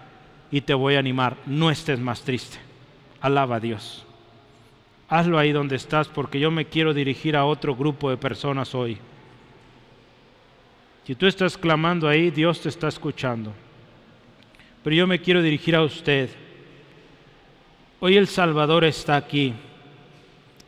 [0.50, 1.36] y te voy a animar.
[1.46, 2.58] No estés más triste.
[3.20, 4.06] Alaba a Dios.
[5.08, 8.98] Hazlo ahí donde estás porque yo me quiero dirigir a otro grupo de personas hoy.
[11.08, 13.54] Si tú estás clamando ahí, Dios te está escuchando.
[14.84, 16.28] Pero yo me quiero dirigir a usted.
[17.98, 19.54] Hoy el Salvador está aquí.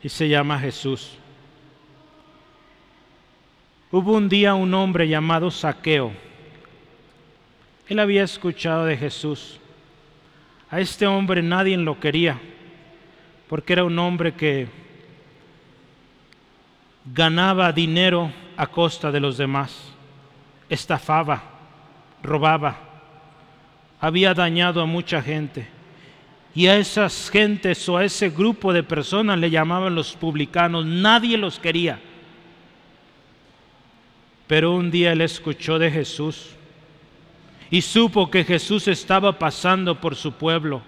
[0.01, 1.11] y se llama Jesús.
[3.91, 6.11] Hubo un día un hombre llamado Saqueo.
[7.87, 9.59] Él había escuchado de Jesús.
[10.71, 12.41] A este hombre nadie lo quería,
[13.47, 14.67] porque era un hombre que
[17.05, 19.90] ganaba dinero a costa de los demás,
[20.71, 21.43] estafaba,
[22.23, 22.77] robaba,
[23.99, 25.67] había dañado a mucha gente.
[26.55, 31.37] Y a esas gentes o a ese grupo de personas le llamaban los publicanos, nadie
[31.37, 31.99] los quería.
[34.47, 36.51] Pero un día él escuchó de Jesús
[37.69, 40.81] y supo que Jesús estaba pasando por su pueblo.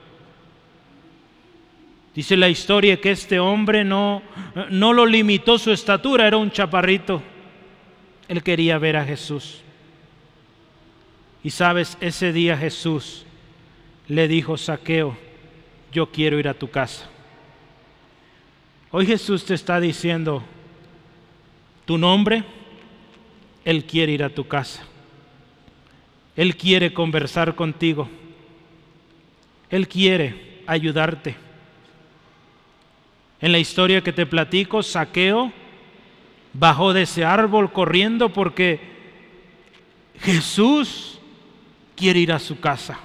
[2.15, 4.21] Dice la historia que este hombre no,
[4.69, 7.21] no lo limitó su estatura, era un chaparrito.
[8.27, 9.62] Él quería ver a Jesús.
[11.43, 13.25] Y sabes, ese día Jesús
[14.07, 15.17] le dijo, Saqueo,
[15.91, 17.09] yo quiero ir a tu casa.
[18.91, 20.43] Hoy Jesús te está diciendo,
[21.85, 22.43] tu nombre,
[23.65, 24.83] Él quiere ir a tu casa.
[26.35, 28.09] Él quiere conversar contigo.
[29.69, 31.35] Él quiere ayudarte.
[33.41, 35.51] En la historia que te platico, Saqueo
[36.53, 38.79] bajó de ese árbol corriendo porque
[40.19, 41.19] Jesús
[41.95, 42.99] quiere ir a su casa.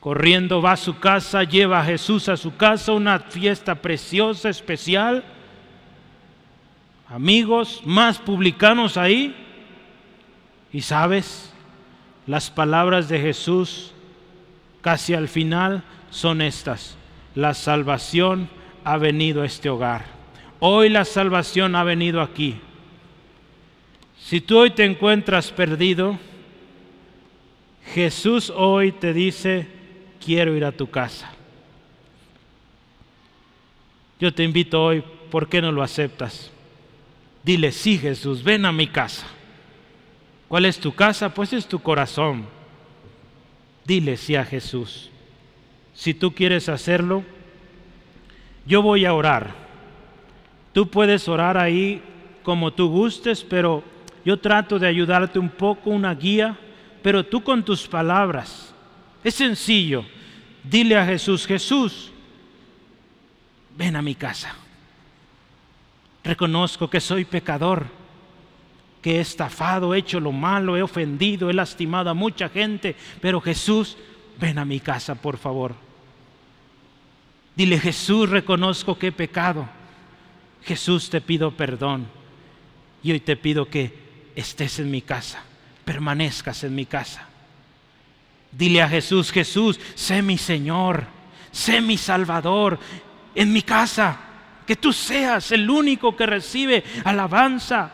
[0.00, 5.24] Corriendo va a su casa, lleva a Jesús a su casa, una fiesta preciosa, especial.
[7.08, 9.34] Amigos, más publicanos ahí.
[10.72, 11.52] Y sabes,
[12.26, 13.92] las palabras de Jesús
[14.82, 16.96] casi al final son estas.
[17.34, 18.48] La salvación
[18.84, 20.04] ha venido a este hogar.
[20.60, 22.60] Hoy la salvación ha venido aquí.
[24.18, 26.18] Si tú hoy te encuentras perdido,
[27.94, 29.66] Jesús hoy te dice,
[30.24, 31.30] quiero ir a tu casa.
[34.20, 36.50] Yo te invito hoy, ¿por qué no lo aceptas?
[37.42, 39.26] Dile, sí Jesús, ven a mi casa.
[40.48, 41.32] ¿Cuál es tu casa?
[41.32, 42.46] Pues es tu corazón.
[43.84, 45.10] Dile sí a Jesús.
[45.94, 47.24] Si tú quieres hacerlo,
[48.66, 49.54] yo voy a orar.
[50.72, 52.02] Tú puedes orar ahí
[52.42, 53.82] como tú gustes, pero
[54.24, 56.58] yo trato de ayudarte un poco, una guía,
[57.02, 58.74] pero tú con tus palabras
[59.24, 60.04] es sencillo.
[60.62, 62.10] Dile a Jesús, Jesús,
[63.76, 64.54] ven a mi casa.
[66.24, 67.86] Reconozco que soy pecador,
[69.00, 73.40] que he estafado, he hecho lo malo, he ofendido, he lastimado a mucha gente, pero
[73.40, 73.96] Jesús,
[74.38, 75.74] ven a mi casa, por favor.
[77.54, 79.68] Dile, Jesús, reconozco que he pecado.
[80.64, 82.06] Jesús, te pido perdón.
[83.02, 83.92] Y hoy te pido que
[84.34, 85.42] estés en mi casa,
[85.88, 87.26] permanezcas en mi casa.
[88.52, 91.06] Dile a Jesús, Jesús, sé mi Señor,
[91.50, 92.78] sé mi Salvador
[93.34, 94.20] en mi casa.
[94.66, 97.90] Que tú seas el único que recibe alabanza,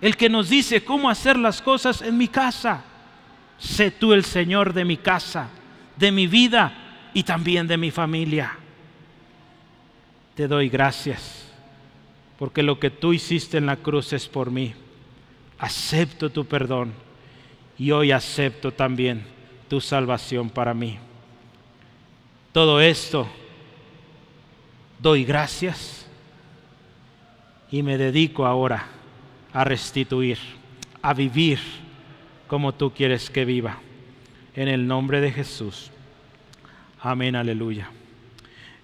[0.00, 2.82] el que nos dice cómo hacer las cosas en mi casa.
[3.58, 5.50] Sé tú el Señor de mi casa,
[5.98, 6.72] de mi vida
[7.12, 8.56] y también de mi familia.
[10.34, 11.52] Te doy gracias,
[12.38, 14.72] porque lo que tú hiciste en la cruz es por mí.
[15.58, 17.03] Acepto tu perdón
[17.78, 19.24] y hoy acepto también
[19.68, 20.98] tu salvación para mí.
[22.52, 23.26] Todo esto
[24.98, 26.06] doy gracias
[27.70, 28.86] y me dedico ahora
[29.52, 30.38] a restituir,
[31.02, 31.58] a vivir
[32.46, 33.78] como tú quieres que viva.
[34.54, 35.90] En el nombre de Jesús.
[37.00, 37.90] Amén, aleluya.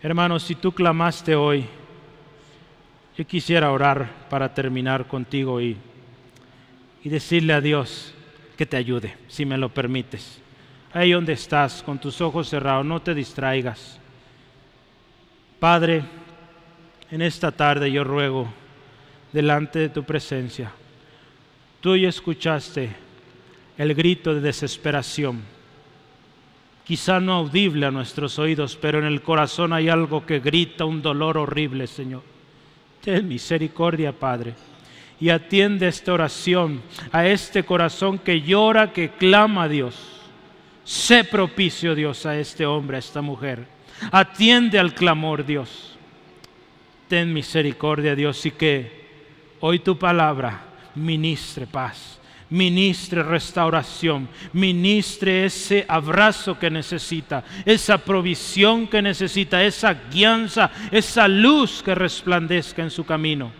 [0.02, 1.64] Hermanos, si tú clamaste hoy,
[3.16, 5.76] yo quisiera orar para terminar contigo y,
[7.04, 8.14] y decirle a Dios
[8.60, 10.38] que te ayude, si me lo permites
[10.92, 13.98] ahí donde estás, con tus ojos cerrados, no te distraigas.
[15.58, 16.02] Padre,
[17.10, 18.52] en esta tarde yo ruego
[19.32, 20.70] delante de tu presencia,
[21.80, 22.90] tú ya escuchaste
[23.78, 25.40] el grito de desesperación,
[26.84, 31.00] quizá no audible a nuestros oídos, pero en el corazón hay algo que grita un
[31.00, 32.20] dolor horrible, Señor.
[33.00, 34.52] Ten misericordia, Padre
[35.20, 39.94] y atiende esta oración a este corazón que llora, que clama a Dios.
[40.82, 43.66] Sé propicio, Dios, a este hombre, a esta mujer.
[44.10, 45.98] Atiende al clamor, Dios.
[47.06, 49.08] Ten misericordia, Dios, y que
[49.60, 50.64] hoy tu palabra
[50.94, 52.18] ministre paz,
[52.48, 61.82] ministre restauración, ministre ese abrazo que necesita, esa provisión que necesita, esa guianza, esa luz
[61.82, 63.59] que resplandezca en su camino.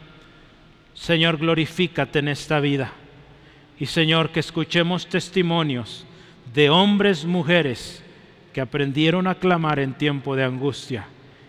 [1.01, 2.92] Señor, glorifícate en esta vida.
[3.78, 6.05] Y Señor, que escuchemos testimonios
[6.53, 8.05] de hombres, mujeres
[8.53, 11.07] que aprendieron a clamar en tiempo de angustia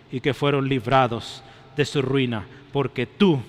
[0.09, 1.43] y que fueron librados
[1.75, 3.41] de su ruina, porque tú,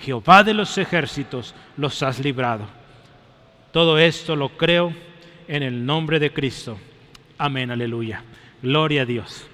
[0.00, 2.66] Jehová de los ejércitos, los has librado.
[3.72, 4.94] Todo esto lo creo
[5.48, 6.78] en el nombre de Cristo.
[7.36, 8.22] Amén, aleluya.
[8.62, 9.46] Gloria a Dios.